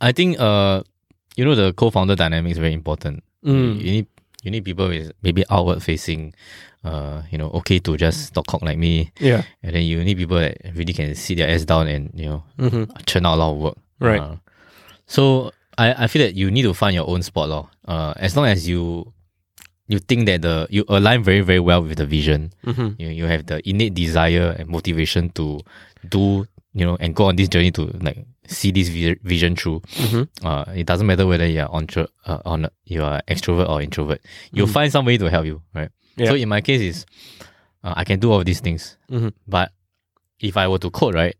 I 0.00 0.12
think 0.12 0.38
uh, 0.38 0.82
you 1.36 1.44
know, 1.44 1.54
the 1.54 1.72
co-founder 1.72 2.16
dynamic 2.16 2.52
is 2.52 2.58
very 2.58 2.72
important. 2.74 3.22
Mm. 3.44 3.76
You 3.80 3.90
need 3.92 4.06
you 4.42 4.50
need 4.50 4.64
people 4.64 4.88
with 4.88 5.12
maybe 5.22 5.44
outward 5.50 5.82
facing, 5.82 6.34
uh, 6.84 7.22
you 7.30 7.38
know, 7.38 7.48
okay 7.50 7.78
to 7.80 7.96
just 7.96 8.34
talk 8.34 8.46
cock 8.46 8.62
like 8.62 8.78
me, 8.78 9.10
Yeah. 9.18 9.42
and 9.62 9.74
then 9.74 9.82
you 9.84 10.04
need 10.04 10.16
people 10.18 10.38
that 10.38 10.58
really 10.74 10.92
can 10.92 11.14
sit 11.14 11.38
their 11.38 11.48
ass 11.48 11.64
down 11.64 11.88
and 11.88 12.10
you 12.14 12.26
know 12.26 12.42
hmm 12.58 12.84
churn 13.06 13.26
out 13.26 13.34
a 13.34 13.38
lot 13.40 13.52
of 13.52 13.58
work. 13.58 13.76
Right. 14.00 14.20
Uh, 14.20 14.36
so 15.06 15.50
I, 15.78 16.04
I 16.04 16.06
feel 16.06 16.22
that 16.26 16.34
you 16.34 16.50
need 16.50 16.62
to 16.62 16.74
find 16.74 16.94
your 16.94 17.08
own 17.08 17.22
spot, 17.22 17.48
lor. 17.48 17.68
Uh, 17.86 18.12
as 18.16 18.36
long 18.36 18.46
as 18.46 18.68
you 18.68 19.12
you 19.88 19.98
think 19.98 20.26
that 20.26 20.42
the 20.42 20.66
you 20.70 20.84
align 20.88 21.22
very 21.22 21.40
very 21.40 21.60
well 21.60 21.82
with 21.82 21.98
the 21.98 22.06
vision, 22.06 22.52
hmm 22.64 22.90
you 22.98 23.08
you 23.08 23.24
have 23.26 23.46
the 23.46 23.60
innate 23.68 23.94
desire 23.94 24.54
and 24.58 24.68
motivation 24.68 25.30
to 25.30 25.60
do 26.08 26.46
you 26.74 26.84
know 26.84 26.96
and 27.00 27.14
go 27.14 27.24
on 27.26 27.36
this 27.36 27.48
journey 27.48 27.70
to 27.72 27.86
like 28.00 28.24
see 28.46 28.70
this 28.72 28.88
vision 28.88 29.56
through. 29.56 29.80
hmm 29.96 30.22
Uh, 30.44 30.64
it 30.76 30.86
doesn't 30.86 31.06
matter 31.06 31.26
whether 31.26 31.46
you're 31.46 31.68
on 31.70 31.86
uh, 31.96 32.38
on 32.44 32.68
you 32.84 33.02
are 33.02 33.20
extrovert 33.28 33.68
or 33.68 33.80
introvert. 33.82 34.20
You'll 34.52 34.66
find 34.68 34.90
somebody 34.92 35.18
to 35.18 35.30
help 35.30 35.46
you, 35.46 35.62
right? 35.74 35.90
Yeah. 36.16 36.28
So 36.28 36.34
in 36.34 36.48
my 36.48 36.60
case 36.60 36.80
is, 36.80 37.06
uh, 37.82 37.94
I 37.96 38.04
can 38.04 38.20
do 38.20 38.30
all 38.32 38.40
of 38.40 38.44
these 38.46 38.60
things, 38.60 38.96
Mhm. 39.10 39.32
but 39.48 39.72
if 40.40 40.56
I 40.56 40.68
were 40.68 40.78
to 40.78 40.90
code, 40.90 41.14
right, 41.14 41.34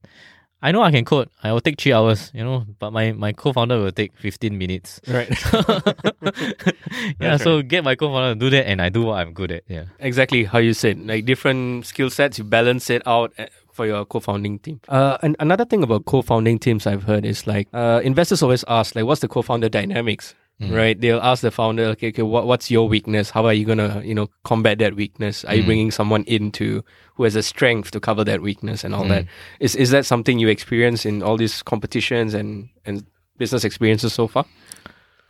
I 0.62 0.73
know 0.73 0.83
I 0.83 0.90
can 0.90 1.04
code. 1.04 1.28
I 1.43 1.52
will 1.52 1.61
take 1.61 1.78
three 1.81 1.93
hours, 1.93 2.31
you 2.35 2.43
know, 2.43 2.64
but 2.78 2.90
my 2.90 3.12
my 3.12 3.33
co-founder 3.33 3.78
will 3.81 3.93
take 3.93 4.16
fifteen 4.16 4.57
minutes. 4.59 5.00
Right. 5.07 5.28
yeah, 7.21 7.37
so 7.37 7.62
get 7.62 7.85
my 7.85 7.95
co-founder 7.95 8.35
to 8.35 8.40
do 8.40 8.50
that, 8.50 8.66
and 8.66 8.81
I 8.81 8.88
do 8.88 9.02
what 9.02 9.19
I'm 9.19 9.33
good 9.33 9.52
at. 9.52 9.62
Yeah. 9.69 9.85
exactly 9.99 10.45
how 10.45 10.59
you 10.59 10.73
said 10.75 10.99
like 11.07 11.25
different 11.25 11.87
skill 11.87 12.11
sets 12.11 12.38
you 12.38 12.45
balance 12.45 12.88
it 12.90 13.02
out 13.07 13.33
uh, 13.38 13.47
for 13.73 13.87
your 13.87 14.04
co-founding 14.04 14.59
team 14.61 14.81
uh, 14.88 15.19
and 15.23 15.35
another 15.40 15.64
thing 15.64 15.83
about 15.83 16.04
co-founding 16.04 16.59
teams 16.59 16.87
i've 16.87 17.02
heard 17.04 17.25
is 17.25 17.47
like 17.47 17.66
uh, 17.73 18.00
investors 18.04 18.43
always 18.43 18.64
ask 18.69 18.95
like 18.95 19.04
what's 19.04 19.21
the 19.21 19.28
co-founder 19.28 19.69
dynamics 19.69 20.35
right 20.71 21.00
they'll 21.00 21.21
ask 21.21 21.42
the 21.42 21.50
founder 21.50 21.85
okay, 21.85 22.09
okay 22.09 22.23
what, 22.23 22.47
what's 22.47 22.71
your 22.71 22.88
weakness 22.88 23.30
how 23.30 23.44
are 23.47 23.52
you 23.52 23.64
gonna 23.64 24.00
you 24.04 24.14
know 24.14 24.28
combat 24.44 24.78
that 24.78 24.94
weakness 24.94 25.44
are 25.44 25.54
you 25.54 25.64
bringing 25.64 25.90
someone 25.90 26.23
into 26.25 26.83
who 27.16 27.25
has 27.25 27.35
a 27.37 27.42
strength 27.42 27.90
to 27.90 28.00
cover 28.00 28.25
that 28.25 28.40
weakness 28.42 28.85
and 28.85 28.94
all 28.94 29.04
that 29.09 29.25
is 29.61 29.75
is 29.76 29.90
that 29.90 30.04
something 30.06 30.38
you 30.38 30.49
experience 30.49 31.04
in 31.06 31.23
all 31.23 31.37
these 31.37 31.62
competitions 31.62 32.35
and 32.35 32.68
and 32.87 33.04
business 33.38 33.64
experiences 33.64 34.12
so 34.12 34.26
far 34.28 34.44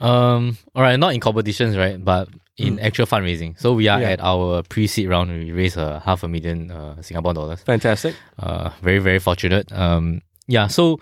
Um. 0.01 0.59
All 0.75 0.83
right. 0.83 0.99
Not 0.99 1.15
in 1.15 1.21
competitions, 1.21 1.77
right? 1.77 2.03
But 2.05 2.29
in 2.59 2.79
actual 2.81 3.07
fundraising. 3.07 3.59
So 3.59 3.73
we 3.73 3.89
are 3.89 3.99
Mm. 3.99 4.03
Yeah. 4.03 4.11
at 4.11 4.21
our 4.21 4.63
pre-seed 4.63 5.09
round. 5.09 5.31
We 5.31 5.53
raised 5.53 5.77
a 5.77 6.01
half 6.05 6.23
a 6.23 6.29
million 6.29 6.71
uh, 6.71 7.01
Singapore 7.03 7.33
dollars. 7.35 7.61
fantastic 7.63 8.15
Uh, 8.39 8.71
very 8.83 8.99
very 8.99 9.19
fortunate. 9.21 9.71
Um. 9.73 10.21
Yeah. 10.47 10.67
So 10.67 10.99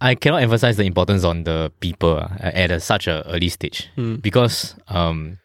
I 0.00 0.14
cannot 0.14 0.42
emphasize 0.42 0.76
the 0.76 0.84
importance 0.84 1.24
on 1.24 1.44
the 1.44 1.72
people 1.80 2.16
uh, 2.16 2.28
at 2.42 2.70
a, 2.70 2.80
such 2.80 3.06
a 3.06 3.24
early 3.28 3.48
stage 3.48 3.88
Mm. 3.96 4.20
because 4.22 4.74
um, 4.88 5.38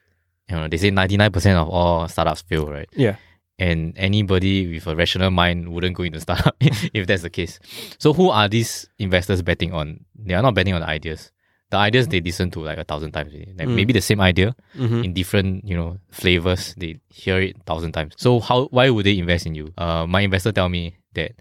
you 0.49 0.55
know 0.55 0.67
they 0.67 0.77
say 0.77 0.91
ninety 0.91 1.17
nine 1.17 1.31
percent 1.31 1.57
of 1.57 1.69
all 1.69 2.07
startups 2.07 2.41
fail, 2.41 2.67
right? 2.69 2.89
yeah 2.95 3.15
and 3.57 3.93
anybody 3.95 4.67
with 4.73 4.85
a 4.85 4.93
rational 4.97 5.31
mind 5.31 5.69
wouldn't 5.69 5.95
go 5.95 6.03
into 6.03 6.19
startup 6.27 6.55
if 6.59 7.07
that's 7.07 7.21
the 7.21 7.29
case. 7.29 7.57
So 7.99 8.11
who 8.11 8.29
are 8.29 8.49
these 8.49 8.85
investors 8.99 9.41
betting 9.41 9.71
on? 9.71 10.03
They 10.13 10.33
are 10.33 10.41
not 10.41 10.55
betting 10.55 10.73
on 10.73 10.81
the 10.81 10.87
ideas. 10.89 11.31
The 11.71 11.77
ideas 11.77 12.09
they 12.09 12.19
listen 12.19 12.51
to 12.51 12.59
like 12.59 12.77
a 12.77 12.83
thousand 12.83 13.13
times. 13.13 13.31
Like 13.57 13.69
maybe 13.69 13.93
the 13.93 14.01
same 14.01 14.19
idea 14.19 14.55
Mhm. 14.77 15.05
in 15.05 15.13
different, 15.13 15.63
you 15.65 15.75
know, 15.75 15.97
flavors. 16.11 16.75
They 16.77 16.99
hear 17.09 17.39
it 17.39 17.55
a 17.55 17.63
thousand 17.63 17.93
times. 17.93 18.13
So 18.17 18.41
how 18.41 18.65
why 18.71 18.89
would 18.89 19.05
they 19.05 19.17
invest 19.17 19.45
in 19.47 19.55
you? 19.55 19.71
Uh, 19.77 20.05
my 20.05 20.19
investor 20.21 20.51
tell 20.51 20.67
me 20.67 20.97
that 21.13 21.31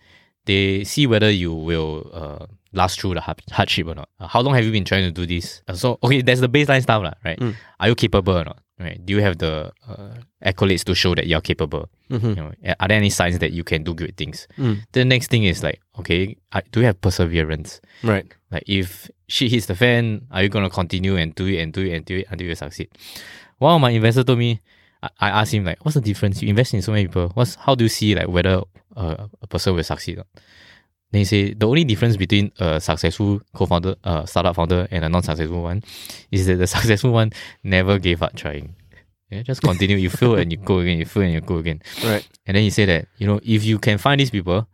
they 0.47 0.85
see 0.85 1.07
whether 1.07 1.31
you 1.31 1.53
will 1.55 2.11
uh, 2.13 2.47
last 2.73 3.01
through 3.01 3.15
the 3.15 3.21
hard- 3.21 3.43
hardship 3.51 3.87
or 3.87 3.95
not. 3.95 4.09
Uh, 4.21 4.27
how 4.29 4.41
long 4.41 4.55
have 4.55 4.65
you 4.65 4.73
been 4.73 4.85
trying 4.85 5.05
to 5.05 5.11
do 5.11 5.27
this? 5.27 5.63
Uh, 5.69 5.75
so 5.75 5.99
okay, 6.03 6.23
there's 6.23 6.41
the 6.41 6.49
baseline 6.49 6.83
stuff, 6.83 7.03
right? 7.25 7.39
Mm. 7.39 7.55
Are 7.81 7.89
you 7.89 7.95
capable 7.95 8.37
or 8.39 8.45
not? 8.45 8.59
Right? 8.79 8.99
Do 9.07 9.13
you 9.15 9.23
have 9.23 9.39
the 9.39 9.71
uh, 9.89 10.15
accolades 10.45 10.83
to 10.85 10.95
show 10.97 11.15
that 11.15 11.29
you're 11.29 11.41
capable? 11.41 11.89
Mhm. 12.11 12.29
You 12.31 12.35
know, 12.43 12.53
are 12.81 12.89
there 12.89 12.97
any 12.99 13.09
signs 13.11 13.39
that 13.39 13.53
you 13.53 13.63
can 13.63 13.85
do 13.85 13.95
great 13.95 14.17
things? 14.17 14.49
Mm. 14.59 14.79
The 14.93 15.05
next 15.05 15.31
thing 15.31 15.45
is 15.45 15.63
like, 15.63 15.81
okay, 16.01 16.37
do 16.73 16.81
you 16.81 16.87
have 16.87 17.01
perseverance? 17.01 17.81
right 18.03 18.27
Like 18.51 18.65
if 18.67 19.09
shit 19.29 19.53
hits 19.53 19.67
the 19.67 19.77
fan, 19.77 20.27
are 20.33 20.43
you 20.43 20.49
gonna 20.49 20.71
continue 20.71 21.17
and 21.17 21.33
do 21.37 21.47
it 21.47 21.61
and 21.63 21.73
do 21.73 21.83
it 21.83 21.93
and 21.93 22.05
do 22.05 22.17
it 22.19 22.27
until 22.31 22.49
you 22.49 22.55
succeed? 22.57 22.89
One 23.59 23.77
of 23.77 23.81
my 23.81 23.91
investors 23.91 24.25
told 24.25 24.41
me, 24.41 24.61
I, 25.21 25.31
asked 25.31 25.53
him 25.53 25.65
like, 25.65 25.85
what's 25.85 25.95
the 25.95 26.01
difference? 26.01 26.43
You 26.43 26.49
invest 26.49 26.75
in 26.75 26.83
so 26.83 26.93
many 26.93 27.07
people. 27.07 27.31
What's 27.35 27.55
how 27.57 27.75
do 27.75 27.85
you 27.85 27.89
see 27.89 28.15
like 28.15 28.29
whether 28.29 28.63
uh, 28.97 29.27
a 29.43 29.47
person 29.47 29.75
will 29.75 29.83
succeed? 29.83 30.23
Then 31.11 31.19
he 31.21 31.25
said 31.25 31.61
the 31.61 31.69
only 31.69 31.85
difference 31.85 32.17
between 32.17 32.53
a 32.59 32.81
successful 32.81 33.41
co-founder, 33.55 33.95
uh, 34.03 34.27
startup 34.27 34.57
founder, 34.57 34.89
and 34.91 35.05
a 35.05 35.09
non-successful 35.09 35.63
one 35.63 35.83
is 36.31 36.47
that 36.47 36.57
the 36.57 36.67
successful 36.77 37.13
one 37.13 37.31
never 37.63 37.99
gave 37.99 38.23
up 38.23 38.35
trying. 38.35 38.75
Yeah, 39.31 39.43
just 39.43 39.63
continue. 39.63 39.97
you 39.97 40.11
fail 40.11 40.37
and 40.37 40.53
you 40.53 40.59
go 40.59 40.79
again. 40.79 40.99
You 40.99 41.07
fail 41.07 41.23
and 41.23 41.33
you 41.33 41.41
go 41.41 41.57
again. 41.57 41.83
right 42.05 42.27
And 42.47 42.57
then 42.57 42.63
he 42.63 42.71
said 42.71 42.89
that, 42.89 43.09
you 43.19 43.27
know, 43.27 43.41
if 43.43 43.65
you 43.65 43.79
can 43.79 43.99
find 43.99 44.21
these 44.21 44.31
people, 44.31 44.69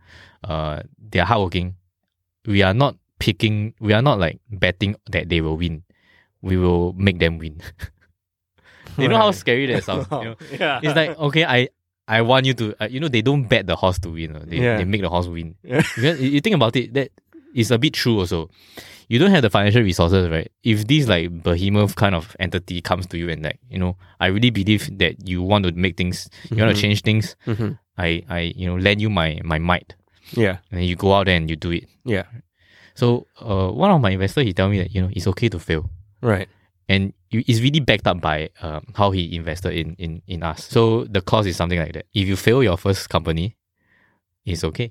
uh, 0.44 0.82
they 0.98 1.18
are 1.18 1.26
hardworking. 1.26 1.76
We 2.46 2.62
are 2.62 2.74
not 2.74 2.96
picking, 3.18 3.74
we 3.80 3.92
are 3.92 4.02
not 4.02 4.18
like 4.18 4.40
betting 4.50 4.96
that 5.10 5.28
they 5.28 5.40
will 5.40 5.56
win. 5.56 5.84
We 6.42 6.56
will 6.56 6.94
make 6.94 7.18
them 7.18 7.38
win. 7.38 7.60
you 9.02 9.08
know 9.08 9.16
how 9.18 9.30
scary 9.32 9.66
that 9.66 9.84
sounds? 9.84 10.06
You 10.10 10.24
know? 10.24 10.36
yeah 10.60 10.80
It's 10.82 10.96
like, 10.96 11.18
okay, 11.18 11.44
I, 11.44 11.68
I 12.08 12.22
want 12.22 12.46
you 12.46 12.54
to, 12.54 12.74
uh, 12.82 12.88
you 12.90 12.98
know, 13.00 13.08
they 13.08 13.22
don't 13.22 13.44
bet 13.48 13.66
the 13.66 13.76
horse 13.76 13.98
to 14.00 14.10
win. 14.10 14.36
uh, 14.36 14.44
They, 14.46 14.56
Yeah. 14.58 14.78
they 14.78 14.84
make 14.84 15.00
the 15.02 15.08
horse 15.08 15.26
win. 15.28 15.54
Yeah. 15.62 15.82
Because 15.94 16.20
you 16.20 16.40
think 16.40 16.56
about 16.56 16.74
it, 16.76 16.92
that 16.94 17.10
is 17.54 17.70
a 17.70 17.78
bit 17.78 17.94
true 17.94 18.18
also. 18.20 18.50
You 19.08 19.18
don't 19.18 19.30
have 19.32 19.42
the 19.42 19.50
financial 19.50 19.82
resources, 19.82 20.28
right? 20.28 20.50
If 20.62 20.86
this 20.86 21.08
like 21.08 21.42
behemoth 21.42 21.96
kind 21.96 22.14
of 22.14 22.36
entity 22.38 22.80
comes 22.80 23.06
to 23.08 23.18
you 23.18 23.28
and 23.28 23.42
like, 23.42 23.58
you 23.68 23.78
know, 23.78 23.96
I 24.20 24.26
really 24.26 24.50
believe 24.50 24.86
that 24.98 25.26
you 25.26 25.42
want 25.42 25.64
to 25.66 25.72
make 25.72 25.96
things, 25.96 26.28
you 26.50 26.56
want 26.62 26.70
Mhm. 26.70 26.74
to 26.76 26.80
change 26.80 27.02
things, 27.02 27.34
Mhm. 27.46 27.78
I, 27.98 28.22
I, 28.28 28.40
you 28.56 28.66
know, 28.66 28.76
lend 28.76 29.00
you 29.00 29.10
my, 29.10 29.40
my 29.44 29.58
might. 29.58 29.94
yeah 30.36 30.58
And 30.70 30.78
then 30.80 30.86
you 30.88 30.94
go 30.96 31.12
out 31.14 31.26
there 31.26 31.36
and 31.36 31.50
you 31.50 31.56
do 31.56 31.70
it. 31.72 31.84
yeah 32.04 32.24
So, 32.94 33.26
uh, 33.40 33.70
one 33.70 33.90
of 33.90 34.00
my 34.00 34.10
investors, 34.10 34.44
he 34.44 34.52
tell 34.52 34.68
me 34.68 34.78
that, 34.78 34.94
you 34.94 35.02
know, 35.02 35.10
it's 35.12 35.26
okay 35.26 35.48
to 35.48 35.58
fail. 35.58 35.90
right 36.22 36.48
And 36.90 37.12
it's 37.30 37.60
really 37.60 37.78
backed 37.78 38.08
up 38.08 38.20
by 38.20 38.50
um, 38.62 38.84
how 38.96 39.12
he 39.12 39.36
invested 39.36 39.74
in, 39.74 39.94
in, 39.94 40.22
in 40.26 40.42
us. 40.42 40.64
So 40.64 41.04
the 41.04 41.20
cost 41.20 41.46
is 41.46 41.56
something 41.56 41.78
like 41.78 41.92
that. 41.92 42.06
If 42.12 42.26
you 42.26 42.34
fail 42.34 42.64
your 42.64 42.76
first 42.76 43.08
company, 43.08 43.56
it's 44.44 44.64
okay. 44.64 44.90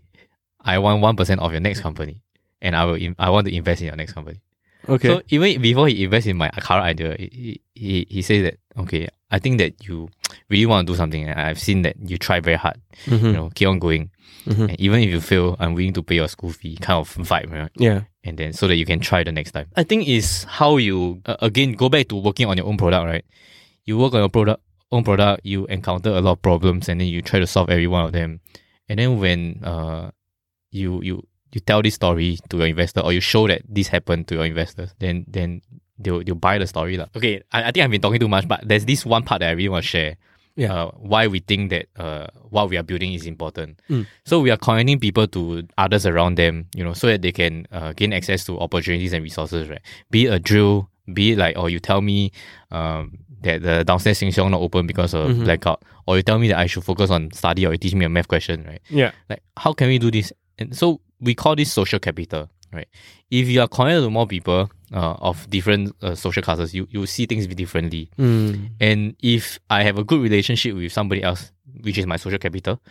I 0.62 0.78
want 0.78 1.04
1% 1.04 1.40
of 1.40 1.52
your 1.52 1.60
next 1.60 1.82
company. 1.82 2.22
And 2.62 2.74
I 2.74 2.86
will, 2.86 2.94
in, 2.94 3.18
I 3.20 3.30
want 3.30 3.48
to 3.48 3.54
invest 3.54 3.82
in 3.82 3.88
your 3.88 3.98
next 3.98 4.14
company. 4.14 4.40
okay 4.88 5.10
So 5.10 5.22
even 5.28 5.62
before 5.62 5.90
he 5.90 6.06
invests 6.06 6.28
in 6.28 6.38
my 6.38 6.50
current 6.52 6.86
idea, 6.86 7.18
he, 7.20 7.62
he, 7.76 8.08
he 8.10 8.22
says 8.22 8.44
that, 8.44 8.60
okay, 8.80 9.08
I 9.32 9.40
think 9.40 9.58
that 9.60 9.86
you 9.88 10.10
really 10.50 10.66
want 10.66 10.88
to 10.88 10.94
do 10.94 10.98
something. 10.98 11.28
And 11.28 11.40
I've 11.40 11.60
seen 11.60 11.82
that 11.84 11.96
you 12.00 12.18
try 12.18 12.40
very 12.40 12.58
hard, 12.58 12.80
Mhm. 13.06 13.24
you 13.24 13.34
know, 13.34 13.50
keep 13.54 13.68
on 13.68 13.80
going. 13.80 14.10
Mhm. 14.46 14.70
And 14.70 14.80
even 14.80 15.00
if 15.02 15.10
you 15.10 15.22
fail, 15.22 15.56
I'm 15.60 15.74
willing 15.74 15.94
to 15.94 16.02
pay 16.04 16.16
your 16.16 16.28
school 16.28 16.52
fee 16.52 16.78
kind 16.78 17.00
of 17.00 17.14
vibe, 17.16 17.52
right? 17.52 17.70
yeah 17.78 18.02
And 18.24 18.38
then 18.38 18.54
so 18.54 18.68
that 18.68 18.76
you 18.76 18.86
can 18.86 19.00
try 19.00 19.24
the 19.24 19.32
next 19.32 19.52
time. 19.52 19.68
I 19.76 19.84
think 19.84 20.08
is 20.08 20.46
how 20.46 20.78
you, 20.78 21.22
uh, 21.26 21.36
again, 21.42 21.74
go 21.74 21.90
back 21.90 22.08
to 22.10 22.16
working 22.16 22.48
on 22.48 22.58
your 22.58 22.66
own 22.68 22.78
product, 22.78 23.06
right? 23.06 23.26
You 23.86 23.98
work 23.98 24.14
on 24.14 24.20
your 24.22 24.30
product, 24.30 24.62
own 24.92 25.04
product, 25.04 25.46
you 25.46 25.66
encounter 25.68 26.10
a 26.10 26.22
lot 26.22 26.34
of 26.34 26.42
problems 26.42 26.90
and 26.90 27.00
then 27.02 27.08
you 27.08 27.22
try 27.22 27.40
to 27.40 27.48
solve 27.48 27.70
every 27.70 27.88
one 27.88 28.06
of 28.06 28.12
them. 28.14 28.40
And 28.88 28.98
then 29.00 29.20
when, 29.20 29.62
uh, 29.64 30.12
you, 30.72 31.02
you, 31.04 31.28
you 31.54 31.62
tell 31.62 31.82
this 31.82 31.96
story 31.96 32.38
to 32.50 32.58
your 32.58 32.68
investor 32.68 33.02
or 33.02 33.12
you 33.14 33.20
show 33.22 33.48
that 33.48 33.62
this 33.68 33.88
happened 33.90 34.28
to 34.30 34.36
your 34.36 34.46
investors, 34.46 34.94
then, 35.00 35.26
then 35.28 35.62
they'll, 36.00 36.24
they'll 36.24 36.36
buy 36.36 36.58
the 36.58 36.66
story. 36.68 36.98
lah. 36.98 37.08
Okay. 37.16 37.44
I, 37.52 37.64
I 37.68 37.72
think 37.72 37.84
I've 37.84 37.92
been 37.92 38.02
talking 38.02 38.20
too 38.20 38.28
much, 38.30 38.48
but 38.48 38.62
there's 38.68 38.86
this 38.86 39.06
one 39.06 39.24
part 39.24 39.40
that 39.42 39.50
I 39.50 39.52
really 39.52 39.70
want 39.70 39.84
to 39.84 39.90
share. 39.90 40.18
Yeah. 40.56 40.74
Uh, 40.74 40.92
why 40.98 41.28
we 41.28 41.40
think 41.40 41.70
that 41.70 41.86
uh, 41.98 42.28
what 42.50 42.70
we 42.70 42.76
are 42.76 42.84
building 42.84 43.14
is 43.14 43.26
important. 43.26 43.80
Mm. 43.90 44.06
So 44.26 44.42
we 44.42 44.52
are 44.52 44.58
connecting 44.58 45.00
people 45.00 45.26
to 45.28 45.64
others 45.78 46.06
around 46.06 46.36
them, 46.36 46.68
you 46.76 46.84
know, 46.84 46.92
so 46.94 47.08
that 47.08 47.22
they 47.22 47.32
can 47.32 47.66
uh, 47.72 47.94
gain 47.94 48.12
access 48.12 48.44
to 48.46 48.60
opportunities 48.60 49.14
and 49.14 49.24
resources, 49.24 49.70
right? 49.70 49.80
Be 50.12 50.26
it 50.26 50.34
a 50.34 50.40
drill, 50.40 50.90
be 51.14 51.32
it 51.32 51.38
like, 51.38 51.58
or 51.58 51.70
you 51.70 51.80
tell 51.80 52.02
me 52.02 52.32
um, 52.72 53.20
that 53.42 53.62
the 53.62 53.84
downstairs 53.86 54.18
Sheng 54.18 54.32
Siong 54.32 54.52
not 54.52 54.60
open 54.60 54.86
because 54.86 55.14
of 55.14 55.30
Mhm. 55.32 55.46
blackout, 55.46 55.82
or 56.08 56.18
you 56.18 56.24
tell 56.24 56.40
me 56.40 56.50
that 56.50 56.58
I 56.58 56.66
should 56.68 56.84
focus 56.84 57.10
on 57.10 57.32
study, 57.32 57.66
or 57.66 57.72
you 57.72 57.78
teach 57.78 57.96
me 57.96 58.04
a 58.04 58.10
math 58.10 58.28
question, 58.28 58.66
right? 58.68 58.82
yeah 58.90 59.12
Like, 59.30 59.42
how 59.56 59.72
can 59.72 59.88
we 59.88 59.98
do 59.98 60.12
this? 60.12 60.34
And 60.58 60.76
so 60.76 61.00
we 61.22 61.36
call 61.36 61.56
this 61.56 61.72
social 61.72 62.00
capital, 62.00 62.50
right? 62.74 62.88
If 63.32 63.48
you 63.48 63.62
are 63.62 63.68
connected 63.70 64.02
to 64.02 64.10
more 64.10 64.28
people 64.28 64.70
uh, 64.94 65.16
of 65.20 65.50
different 65.50 65.96
uh, 66.02 66.16
social 66.16 66.42
classes, 66.42 66.74
you 66.74 66.88
you 66.90 67.06
see 67.06 67.26
things 67.26 67.48
differently. 67.48 68.10
mm. 68.18 68.70
And 68.80 69.16
if 69.22 69.60
I 69.70 69.84
have 69.84 69.98
a 69.98 70.04
good 70.04 70.22
relationship 70.22 70.76
with 70.76 70.92
somebody 70.92 71.24
else, 71.24 71.52
which 71.82 71.98
is 71.98 72.06
my 72.06 72.18
social 72.18 72.40
capital, 72.40 72.82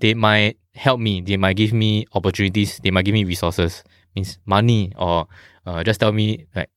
they 0.00 0.14
might 0.14 0.58
help 0.74 1.00
me. 1.00 1.20
They 1.20 1.36
might 1.36 1.56
give 1.56 1.72
me 1.72 2.06
opportunities. 2.14 2.80
They 2.82 2.90
might 2.90 3.04
give 3.04 3.14
me 3.14 3.24
resources, 3.24 3.84
means 4.16 4.38
money, 4.46 4.92
or 4.96 5.26
uh, 5.66 5.84
just 5.84 6.00
tell 6.00 6.12
me 6.12 6.46
like 6.54 6.70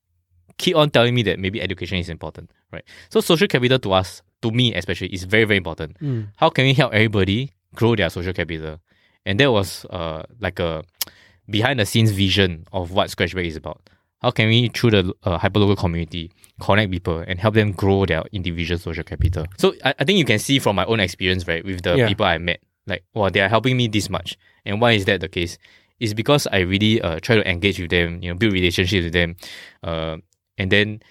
keep 0.57 0.75
on 0.75 0.89
telling 0.89 1.13
me 1.13 1.23
that 1.23 1.39
maybe 1.39 1.61
education 1.61 1.97
is 1.97 2.09
important, 2.09 2.51
right? 2.71 2.83
So 3.09 3.19
social 3.21 3.47
capital 3.47 3.79
to 3.79 3.93
us, 3.93 4.21
to 4.41 4.51
me 4.51 4.73
especially, 4.75 5.07
is 5.13 5.23
very 5.23 5.45
very 5.45 5.57
important. 5.57 5.99
Mm. 5.99 6.27
How 6.37 6.49
can 6.49 6.65
we 6.65 6.73
help 6.73 6.93
everybody 6.93 7.53
grow 7.73 7.95
their 7.95 8.09
social 8.09 8.33
capital? 8.33 8.79
And 9.25 9.39
that 9.39 9.51
was 9.51 9.85
uh 9.89 10.23
like 10.39 10.59
a 10.59 10.83
behind 11.49 11.79
the 11.79 11.85
scenes 11.85 12.11
vision 12.11 12.65
of 12.73 12.91
what 12.91 13.09
Scratchbac 13.09 13.45
is 13.45 13.55
about. 13.55 13.89
How 14.25 14.31
can 14.31 14.47
we, 14.47 14.69
through 14.69 14.89
the 14.89 15.13
uh, 15.21 15.37
hyperlocal 15.37 15.77
community, 15.77 16.31
connect 16.59 16.89
people 16.89 17.19
and 17.27 17.39
help 17.39 17.53
them 17.53 17.73
grow 17.73 18.07
their 18.07 18.23
individual 18.31 18.79
social 18.79 19.03
capital? 19.03 19.45
So 19.59 19.75
I, 19.83 19.93
I 19.99 20.03
think 20.03 20.17
you 20.17 20.25
can 20.25 20.39
see 20.39 20.57
from 20.57 20.75
my 20.75 20.85
own 20.85 20.99
experience, 20.99 21.47
right, 21.47 21.63
with 21.63 21.83
the 21.83 21.95
Yeah. 21.95 22.07
people 22.07 22.25
I 22.25 22.39
met, 22.39 22.59
like, 22.87 23.03
wow, 23.13 23.29
they 23.29 23.39
are 23.41 23.49
helping 23.49 23.77
me 23.77 23.87
this 23.87 24.09
much. 24.09 24.35
And 24.65 24.81
why 24.81 24.93
is 24.93 25.05
that 25.05 25.21
the 25.21 25.29
case? 25.29 25.59
It's 25.99 26.15
because 26.15 26.47
I 26.51 26.61
really 26.61 26.99
uh, 27.03 27.19
try 27.19 27.35
to 27.35 27.47
engage 27.47 27.79
with 27.79 27.91
them, 27.91 28.17
you 28.23 28.31
know, 28.31 28.35
build 28.35 28.53
relationships 28.53 29.03
with 29.03 29.13
them, 29.13 29.35
uh, 29.83 30.17
and 30.57 30.71
then 30.71 31.01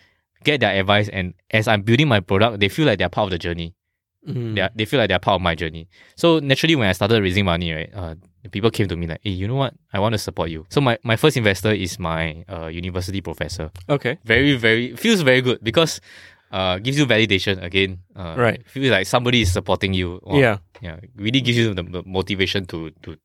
get 0.42 0.59
their 0.59 0.74
advice. 0.74 1.09
And 1.09 1.35
as 1.53 1.68
I'm 1.68 1.83
building 1.83 2.09
my 2.09 2.18
product, 2.18 2.59
they 2.59 2.68
feel 2.68 2.85
like 2.85 2.98
they're 2.98 3.09
part 3.09 3.27
of 3.27 3.31
the 3.31 3.38
journey. 3.38 3.74
Mm. 4.28 4.54
They, 4.54 4.60
are, 4.62 4.70
they 4.74 4.84
feel 4.87 4.98
like 5.00 5.08
they're 5.08 5.18
part 5.18 5.37
of 5.37 5.42
my 5.42 5.54
journey. 5.54 5.88
So 6.16 6.38
naturally, 6.38 6.76
when 6.76 6.88
I 6.88 6.92
started 6.92 7.22
raising 7.22 7.44
money, 7.44 7.72
right, 7.72 7.90
uh, 7.94 8.14
people 8.50 8.70
came 8.70 8.88
to 8.88 8.96
me 8.96 9.06
like, 9.06 9.20
hey, 9.22 9.30
you 9.30 9.46
know 9.46 9.54
what? 9.54 9.74
I 9.92 9.98
want 10.00 10.14
to 10.14 10.18
support 10.18 10.48
you. 10.50 10.64
So 10.70 10.80
my, 10.80 10.98
my 11.02 11.16
first 11.16 11.37
investor 11.37 11.72
is 11.72 11.98
my 11.98 12.44
uh, 12.48 12.66
university 12.66 13.20
professor. 13.20 13.70
Okay. 13.88 14.18
Very, 14.24 14.56
very, 14.56 14.96
feels 14.96 15.20
very 15.20 15.42
good 15.42 15.58
because 15.62 16.00
uh, 16.52 16.78
gives 16.78 16.98
you 16.98 17.04
validation 17.06 17.62
again. 17.62 17.98
Uh, 18.16 18.34
Right. 18.38 18.66
Feels 18.66 18.90
like 18.90 19.06
somebody 19.06 19.42
is 19.42 19.52
supporting 19.52 19.92
you. 19.92 20.20
Wow. 20.22 20.38
Yeah. 20.38 20.58
Yeah. 20.80 21.00
Really 21.16 21.40
gives 21.40 21.58
you 21.58 21.74
the, 21.74 21.82
the 21.82 22.02
motivation 22.06 22.64
to, 22.66 22.90
to, 23.02 23.16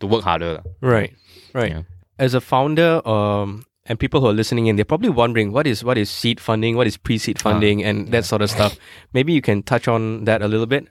to 0.00 0.06
work 0.06 0.24
harder. 0.24 0.62
Right. 0.80 1.12
Right. 1.52 1.72
Yeah. 1.72 1.82
As 2.18 2.34
a 2.34 2.40
founder, 2.40 3.06
um, 3.06 3.64
and 3.88 3.98
people 3.98 4.20
who 4.20 4.26
are 4.28 4.32
listening 4.32 4.66
in, 4.66 4.76
they're 4.76 4.84
probably 4.84 5.08
wondering 5.08 5.52
what 5.52 5.66
is 5.66 5.82
what 5.82 5.98
is 5.98 6.10
seed 6.10 6.40
funding, 6.40 6.76
what 6.76 6.86
is 6.86 6.96
pre-seed 6.96 7.40
funding, 7.40 7.82
and 7.82 8.08
that 8.12 8.24
sort 8.24 8.42
of 8.42 8.50
stuff. 8.50 8.76
Maybe 9.12 9.32
you 9.32 9.40
can 9.40 9.62
touch 9.62 9.88
on 9.88 10.24
that 10.24 10.42
a 10.42 10.48
little 10.48 10.66
bit. 10.66 10.86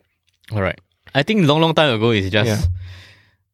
All 0.51 0.61
right. 0.61 0.79
I 1.13 1.23
think 1.23 1.45
long, 1.45 1.61
long 1.61 1.73
time 1.73 1.93
ago 1.93 2.11
it's 2.11 2.29
just 2.29 2.69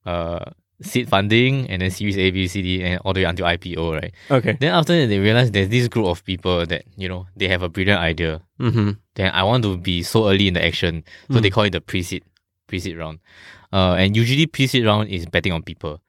uh, 0.06 0.39
seed 0.82 1.10
funding 1.10 1.69
and 1.69 1.82
then 1.82 1.91
Series 1.91 2.17
A, 2.17 2.32
B, 2.32 2.47
C, 2.47 2.62
D, 2.62 2.84
and 2.84 2.99
all 3.06 3.13
the 3.13 3.21
way 3.21 3.25
until 3.25 3.45
IPO, 3.45 4.01
right? 4.01 4.13
Okay. 4.32 4.58
Then 4.60 4.73
after 4.73 4.99
that, 4.99 5.08
they 5.08 5.19
realize 5.19 5.51
there's 5.51 5.69
this 5.69 5.88
group 5.88 6.08
of 6.08 6.23
people 6.23 6.65
that 6.65 6.86
you 6.95 7.10
know 7.10 7.27
they 7.36 7.47
have 7.47 7.63
a 7.63 7.69
brilliant 7.69 7.99
idea. 7.99 8.41
Mm-hmm. 8.60 8.91
Then 9.15 9.32
I 9.32 9.43
want 9.43 9.63
to 9.63 9.77
be 9.77 10.03
so 10.03 10.29
early 10.29 10.47
in 10.47 10.53
the 10.53 10.65
action, 10.65 11.03
so 11.32 11.39
they 11.39 11.49
call 11.49 11.63
it 11.63 11.71
the 11.71 11.82
pre-seed 11.82 12.23
pre-seed 12.67 12.97
round. 12.97 13.19
Uh, 13.71 13.95
and 13.95 14.15
usually 14.15 14.45
pre-seed 14.45 14.86
round 14.86 15.10
is 15.10 15.25
betting 15.25 15.51
on 15.51 15.63
people. 15.63 15.99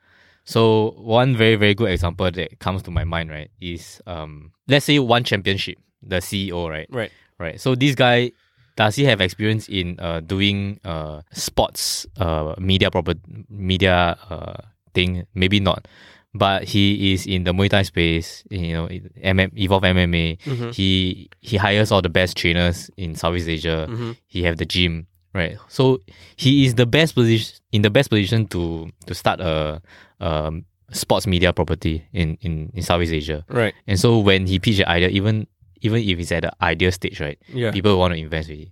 So 0.44 0.94
one 0.98 1.36
very 1.36 1.56
very 1.56 1.74
good 1.74 1.90
example 1.90 2.30
that 2.30 2.58
comes 2.60 2.82
to 2.84 2.90
my 2.90 3.04
mind, 3.04 3.30
right, 3.30 3.50
is 3.60 4.00
um 4.06 4.52
let's 4.68 4.84
say 4.84 4.98
ONE 4.98 5.24
Championship, 5.24 5.78
the 6.02 6.16
CEO, 6.16 6.68
right, 6.68 6.86
Right. 6.90 7.10
right. 7.38 7.60
So 7.60 7.74
this 7.74 7.94
guy 7.94 8.32
does 8.76 8.96
he 8.96 9.04
have 9.04 9.20
experience 9.20 9.68
in 9.68 9.96
uh 10.00 10.20
doing 10.20 10.80
uh 10.84 11.22
sports 11.32 12.06
uh 12.18 12.54
media 12.58 12.90
proper 12.90 13.14
media 13.48 14.18
uh 14.30 14.56
thing? 14.94 15.26
Maybe 15.34 15.60
not. 15.60 15.88
But 16.36 16.64
he 16.64 17.12
is 17.12 17.26
in 17.28 17.44
the 17.44 17.52
Muay 17.52 17.70
Thai 17.70 17.82
space, 17.82 18.42
you 18.50 18.72
know, 18.72 18.88
MM, 18.88 19.56
Evolve 19.56 19.84
MMA. 19.84 20.38
Mm-hmm. 20.42 20.70
He 20.70 21.30
he 21.40 21.56
hires 21.56 21.92
all 21.92 22.02
the 22.02 22.08
best 22.08 22.36
trainers 22.36 22.90
in 22.96 23.14
Southeast 23.14 23.48
Asia. 23.48 23.86
Mm-hmm. 23.88 24.12
He 24.26 24.42
have 24.42 24.56
the 24.56 24.66
gym, 24.66 25.06
right? 25.34 25.58
So 25.68 25.98
he 26.36 26.64
is 26.64 26.74
the 26.74 26.86
best 26.86 27.14
position 27.14 27.58
in 27.72 27.82
the 27.82 27.90
best 27.90 28.08
position 28.10 28.46
to 28.48 28.88
to 29.06 29.14
start 29.14 29.40
a 29.40 29.82
um 30.20 30.64
sports 30.92 31.26
media 31.26 31.52
property 31.52 32.06
in 32.12 32.38
in 32.40 32.70
in 32.74 32.82
Southeast 32.82 33.12
Asia. 33.12 33.44
Right. 33.48 33.74
And 33.86 33.98
so 33.98 34.18
when 34.18 34.46
he 34.46 34.58
pitched 34.58 34.78
the 34.78 34.88
idea, 34.88 35.08
even 35.08 35.46
even 35.82 36.00
if 36.00 36.18
it's 36.18 36.32
at 36.32 36.42
the 36.42 36.52
idea 36.62 36.92
stage, 36.92 37.20
right, 37.20 37.38
Yeah. 37.52 37.70
people 37.72 37.98
want 37.98 38.14
to 38.14 38.18
invest 38.18 38.48
with 38.48 38.60
it. 38.60 38.68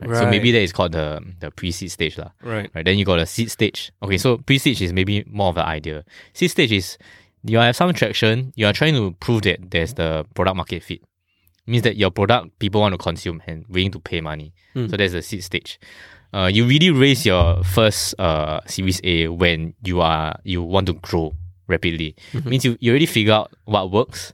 Right? 0.00 0.16
So 0.16 0.30
maybe 0.30 0.52
that 0.52 0.62
is 0.62 0.72
called 0.72 0.92
the 0.92 1.20
the 1.40 1.50
pre-seed 1.50 1.90
stage, 1.90 2.16
lah. 2.16 2.30
Right. 2.42 2.70
Right. 2.72 2.84
Then 2.86 2.96
you 2.98 3.04
got 3.04 3.18
a 3.18 3.26
seed 3.26 3.50
stage. 3.50 3.90
Okay, 4.00 4.16
so 4.16 4.38
pre-seed 4.38 4.80
is 4.80 4.92
maybe 4.92 5.24
more 5.26 5.48
of 5.50 5.56
the 5.56 5.66
idea. 5.66 6.04
Seed 6.32 6.50
stage 6.52 6.70
is 6.72 6.96
you 7.42 7.58
have 7.58 7.74
some 7.74 7.92
traction. 7.92 8.52
You 8.54 8.66
are 8.66 8.72
trying 8.72 8.94
to 8.94 9.10
prove 9.18 9.42
that 9.42 9.58
there's 9.70 9.94
the 9.94 10.24
product 10.34 10.56
market 10.56 10.82
fit. 10.84 11.02
Means 11.68 11.82
that 11.82 11.96
your 11.96 12.10
product 12.10 12.58
people 12.58 12.80
want 12.80 12.94
to 12.94 12.98
consume 12.98 13.42
and 13.46 13.64
willing 13.68 13.90
to 13.92 14.00
pay 14.00 14.20
money. 14.20 14.54
Hmm. 14.72 14.88
So 14.88 14.96
that's 14.96 15.12
the 15.12 15.22
seed 15.22 15.44
stage. 15.44 15.78
Uh, 16.32 16.50
you 16.52 16.66
really 16.66 16.90
raise 16.90 17.24
your 17.24 17.62
first 17.64 18.18
uh 18.18 18.60
Series 18.66 19.00
A 19.04 19.28
when 19.28 19.74
you 19.84 20.00
are 20.00 20.38
you 20.44 20.62
want 20.62 20.86
to 20.86 20.94
grow 20.94 21.34
rapidly. 21.68 22.16
Mm-hmm. 22.32 22.48
Means 22.48 22.64
you, 22.64 22.76
you 22.80 22.90
already 22.90 23.06
figure 23.06 23.32
out 23.34 23.52
what 23.66 23.90
works. 23.92 24.32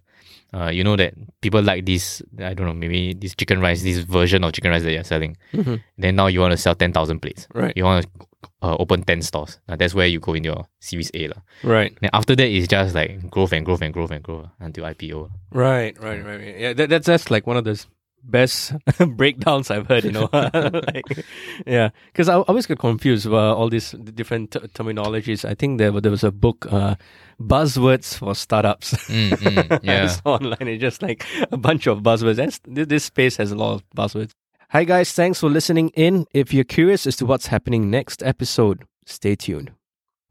Uh, 0.53 0.71
you 0.71 0.85
know 0.85 0.95
that 0.95 1.15
people 1.41 1.61
like 1.61 1.85
this. 1.85 2.23
I 2.39 2.55
don't 2.55 2.67
know, 2.67 2.73
maybe 2.73 3.13
this 3.15 3.35
chicken 3.35 3.61
rice, 3.61 3.83
this 3.83 3.99
version 3.99 4.45
of 4.45 4.53
chicken 4.53 4.71
rice 4.71 4.85
that 4.85 4.93
you're 4.93 5.03
selling. 5.03 5.37
Mhm. 5.53 5.83
Then 5.99 6.15
now 6.15 6.29
you 6.29 6.41
want 6.41 6.53
to 6.53 6.57
sell 6.57 6.77
ten 6.77 6.93
thousand 6.93 7.19
plates. 7.21 7.49
Right. 7.53 7.73
You 7.77 7.83
want 7.83 8.07
to 8.07 8.27
uh, 8.63 8.77
open 8.79 9.03
ten 9.03 9.23
stores. 9.23 9.59
Uh, 9.69 9.77
that's 9.77 9.95
where 9.95 10.07
you 10.07 10.21
go 10.21 10.35
in 10.35 10.45
your 10.45 10.67
Series 10.81 11.11
A 11.15 11.29
lah. 11.29 11.41
Right. 11.63 11.97
Then 12.01 12.11
after 12.13 12.37
that, 12.37 12.47
it's 12.47 12.69
just 12.69 12.95
like 12.95 13.31
growth 13.31 13.53
and 13.53 13.65
growth 13.65 13.83
and 13.83 13.93
growth 13.93 14.11
and 14.11 14.23
growth 14.23 14.49
until 14.61 14.85
IPO. 14.85 15.31
Right. 15.53 15.99
Right. 16.01 16.25
Right. 16.25 16.41
right. 16.41 16.59
Yeah. 16.59 16.73
That, 16.73 16.91
that's 16.91 17.07
that's 17.07 17.31
like 17.31 17.47
one 17.47 17.57
of 17.57 17.65
the 17.65 17.85
best 18.25 18.73
breakdowns 19.17 19.71
I've 19.71 19.87
heard. 19.87 20.05
You 20.05 20.13
know, 20.13 20.29
like, 20.33 21.25
yeah. 21.67 21.91
Because 22.07 22.29
I, 22.29 22.37
I 22.37 22.43
always 22.43 22.67
get 22.67 22.79
confused 22.79 23.27
about 23.27 23.57
all 23.57 23.69
these 23.69 23.93
different 23.93 24.53
t- 24.53 24.61
terminologies. 24.61 25.45
I 25.45 25.55
think 25.55 25.79
there 25.79 25.93
there 26.01 26.11
was 26.11 26.25
a 26.25 26.33
book, 26.33 26.67
uh, 26.71 26.97
buzzwords 27.41 28.19
for 28.19 28.35
startups. 28.35 28.95
Mm, 29.09 29.31
mm, 29.31 29.81
yeah. 29.83 30.05
it's 30.05 30.21
online. 30.25 30.69
It's 30.69 30.81
just 30.81 31.03
like 31.03 31.25
a 31.53 31.57
bunch 31.57 31.87
of 31.87 31.99
buzzwords. 31.99 32.37
That's, 32.37 32.61
this 32.65 33.05
space 33.05 33.37
has 33.37 33.53
a 33.53 33.57
lot 33.57 33.75
of 33.75 33.85
buzzwords. 33.97 34.33
Hi 34.75 34.83
guys, 34.83 35.13
thanks 35.13 35.39
for 35.39 35.49
listening 35.49 35.91
in. 35.91 36.27
If 36.35 36.53
you're 36.53 36.65
curious 36.65 37.07
as 37.07 37.15
to 37.19 37.27
what's 37.27 37.47
happening 37.47 37.93
next 37.93 38.25
episode, 38.25 38.83
stay 39.07 39.37
tuned. 39.37 39.71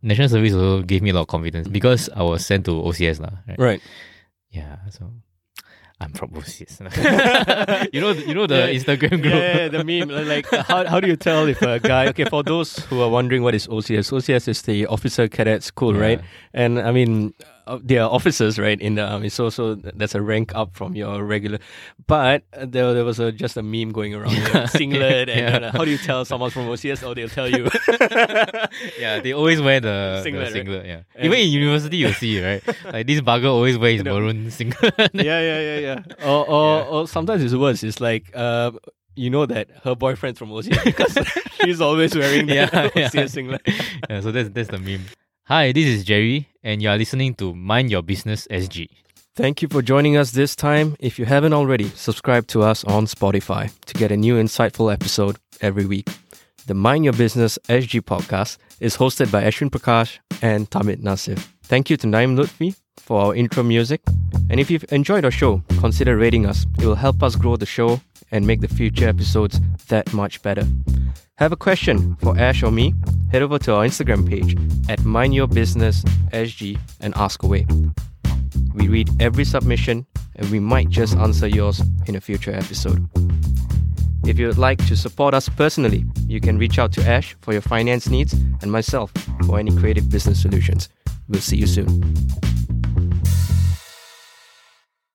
National 0.02 0.28
Service 0.28 0.52
also 0.52 0.82
gave 0.82 1.02
me 1.02 1.12
a 1.12 1.14
lot 1.14 1.22
of 1.22 1.28
confidence 1.28 1.70
because 1.70 2.10
I 2.14 2.24
was 2.24 2.46
sent 2.46 2.66
to 2.66 2.72
OCS 2.72 3.22
lah. 3.22 3.30
Right? 3.48 3.58
Right. 3.58 3.82
Yeah. 4.52 4.80
So 4.90 5.14
I'm 6.02 6.12
from 6.12 6.32
OCS. 6.32 6.84
you 7.94 8.02
know, 8.02 8.12
you 8.12 8.34
know 8.34 8.46
the 8.46 8.68
Yeah. 8.68 8.78
Instagram 8.78 9.22
group. 9.22 9.34
Yeah, 9.34 9.70
the 9.70 9.82
meme. 9.86 10.10
Like, 10.28 10.46
how, 10.52 10.86
how 10.88 11.00
do 11.00 11.08
you 11.08 11.16
tell 11.16 11.48
if 11.48 11.62
a 11.62 11.80
guy? 11.80 12.08
Okay, 12.08 12.26
for 12.26 12.44
those 12.44 12.80
who 12.92 13.00
are 13.00 13.10
wondering 13.10 13.44
what 13.44 13.56
is 13.56 13.66
OCS, 13.68 14.12
OCS 14.12 14.50
is 14.50 14.62
the 14.64 14.88
Officer 14.88 15.30
Cadet 15.30 15.64
School, 15.64 15.94
right? 15.94 16.20
And 16.54 16.82
I 16.82 16.92
mean, 16.92 17.34
uh, 17.68 17.80
they 17.84 17.98
are 17.98 18.10
officers, 18.10 18.60
right? 18.60 18.80
In 18.80 18.96
the 18.96 19.04
army, 19.08 19.30
so 19.30 19.50
so 19.50 19.76
that's 19.76 20.16
a 20.16 20.22
rank 20.22 20.54
up 20.56 20.76
from 20.76 20.96
your 20.96 21.24
regular. 21.24 21.60
But 22.08 22.44
there 22.52 22.94
there 22.94 23.06
was 23.06 23.20
a, 23.20 23.32
just 23.32 23.58
a 23.58 23.64
meme 23.64 23.92
going 23.92 24.14
around, 24.16 24.34
you 24.36 24.54
know, 24.54 24.66
singlet, 24.78 25.30
and 25.30 25.64
Yeah. 25.64 25.70
uh, 25.70 25.72
how 25.72 25.86
do 25.86 25.92
you 25.92 25.98
tell 25.98 26.26
someone's 26.26 26.54
from 26.54 26.68
OCS? 26.68 27.04
Oh, 27.04 27.14
they'll 27.14 27.30
tell 27.30 27.50
you. 27.50 27.70
yeah, 29.00 29.20
they 29.20 29.34
always 29.34 29.62
wear 29.62 29.80
the 29.80 30.22
Singlet, 30.24 30.52
singlet. 30.52 30.80
right? 30.80 30.86
Yeah. 30.88 31.02
And- 31.16 31.26
Even 31.26 31.40
in 31.40 31.50
university, 31.50 31.98
you 31.98 32.12
see 32.14 32.44
right. 32.44 32.64
Like 32.86 33.08
this 33.08 33.22
bugger 33.22 33.48
always 33.50 33.78
wears 33.78 33.96
his 33.96 34.04
maroon 34.04 34.52
singlet. 34.52 34.94
yeah, 35.14 35.40
yeah, 35.40 35.60
yeah, 35.60 35.78
yeah. 35.80 36.26
Or 36.28 36.46
or, 36.48 36.78
Yeah. 36.80 36.86
or 36.88 37.08
sometimes 37.08 37.44
it's 37.44 37.54
worse. 37.56 37.84
It's 37.84 38.00
like. 38.02 38.32
Uh, 38.34 38.72
you 39.16 39.30
know 39.30 39.46
that 39.46 39.68
her 39.84 39.94
boyfriend's 39.96 40.40
from 40.40 40.50
OCS 40.50 40.84
because 40.86 41.16
she's 41.64 41.80
always 41.80 42.16
wearing 42.16 42.48
the 42.48 42.56
Yeah, 42.56 42.90
yeah. 42.96 43.10
OCS 43.10 43.30
singlet. 43.30 43.62
yeah, 44.10 44.22
so 44.22 44.32
that's 44.32 44.50
that's 44.50 44.70
the 44.70 44.80
meme. 44.80 45.06
Hi, 45.48 45.74
this 45.74 45.88
is 45.88 46.06
Jerry, 46.06 46.48
and 46.64 46.82
you 46.82 46.88
are 46.88 46.98
listening 46.98 47.34
to 47.36 47.54
Mind 47.54 47.92
Your 47.92 48.02
Business 48.02 48.48
SG. 48.50 48.88
Thank 49.36 49.62
you 49.62 49.68
for 49.68 49.82
joining 49.82 50.16
us 50.16 50.32
this 50.32 50.56
time. 50.56 50.96
If 51.02 51.20
you 51.20 51.26
haven't 51.26 51.52
already, 51.52 51.90
subscribe 51.90 52.48
to 52.48 52.62
us 52.62 52.86
on 52.86 53.08
Spotify 53.08 53.70
to 53.88 53.94
get 53.94 54.10
a 54.10 54.16
new 54.16 54.36
insightful 54.36 54.94
episode 54.94 55.36
every 55.60 55.86
week. 55.86 56.08
The 56.68 56.74
Mind 56.74 57.04
Your 57.04 57.12
Business 57.12 57.60
SG 57.68 58.00
podcast 58.04 58.58
is 58.80 58.96
hosted 58.96 59.34
by 59.34 59.44
Arshvyn 59.44 59.70
Prakas 59.70 60.18
and 60.42 60.70
Tahmid 60.70 61.02
Nasif. 61.02 61.46
Thank 61.64 61.90
you 61.90 61.98
to 61.98 62.08
Naim 62.08 62.38
Lutfi 62.38 62.78
for 62.96 63.20
our 63.20 63.36
intro 63.36 63.64
music. 63.64 64.00
And 64.50 64.62
if 64.62 64.72
you've 64.72 64.86
enjoyed 64.94 65.26
our 65.26 65.32
show, 65.32 65.62
consider 65.82 66.16
rating 66.16 66.46
us. 66.46 66.66
It 66.80 66.86
will 66.86 66.96
help 66.96 67.22
us 67.22 67.36
grow 67.36 67.58
the 67.58 67.66
show 67.66 68.00
and 68.32 68.48
make 68.48 68.62
the 68.62 68.70
future 68.70 69.10
episodes 69.10 69.60
that 69.90 70.14
much 70.14 70.42
better. 70.42 70.66
Have 71.38 71.52
a 71.52 71.58
question 71.58 72.16
for 72.18 72.38
Ash 72.38 72.62
or 72.62 72.70
me? 72.70 72.94
Head 73.32 73.42
over 73.42 73.58
to 73.58 73.74
our 73.74 73.84
Instagram 73.84 74.30
page 74.30 74.56
at 74.88 75.04
Mind 75.04 75.34
Your 75.34 75.48
Business 75.48 76.04
SG 76.32 76.78
and 77.00 77.12
ask 77.18 77.42
away. 77.42 77.66
We 78.76 78.88
read 78.88 79.10
every 79.20 79.44
submission 79.44 80.06
and 80.36 80.52
we 80.52 80.60
might 80.60 80.90
just 80.90 81.16
answer 81.18 81.48
yours 81.48 81.82
in 82.06 82.16
a 82.16 82.22
future 82.22 82.54
episode. 82.54 83.10
If 84.28 84.38
you 84.38 84.46
would 84.46 84.60
like 84.60 84.86
to 84.86 84.96
support 84.96 85.34
us 85.34 85.50
personally, 85.50 86.06
you 86.28 86.40
can 86.40 86.60
reach 86.60 86.78
out 86.78 86.92
to 86.94 87.04
Ash 87.04 87.36
for 87.42 87.52
your 87.52 87.64
finance 87.64 88.08
needs 88.08 88.34
and 88.62 88.72
myself 88.72 89.12
for 89.48 89.58
any 89.58 89.76
creative 89.76 90.12
business 90.12 90.40
solutions. 90.40 90.90
We'll 91.28 91.42
see 91.42 91.58
you 91.58 91.66
soon. 91.68 92.16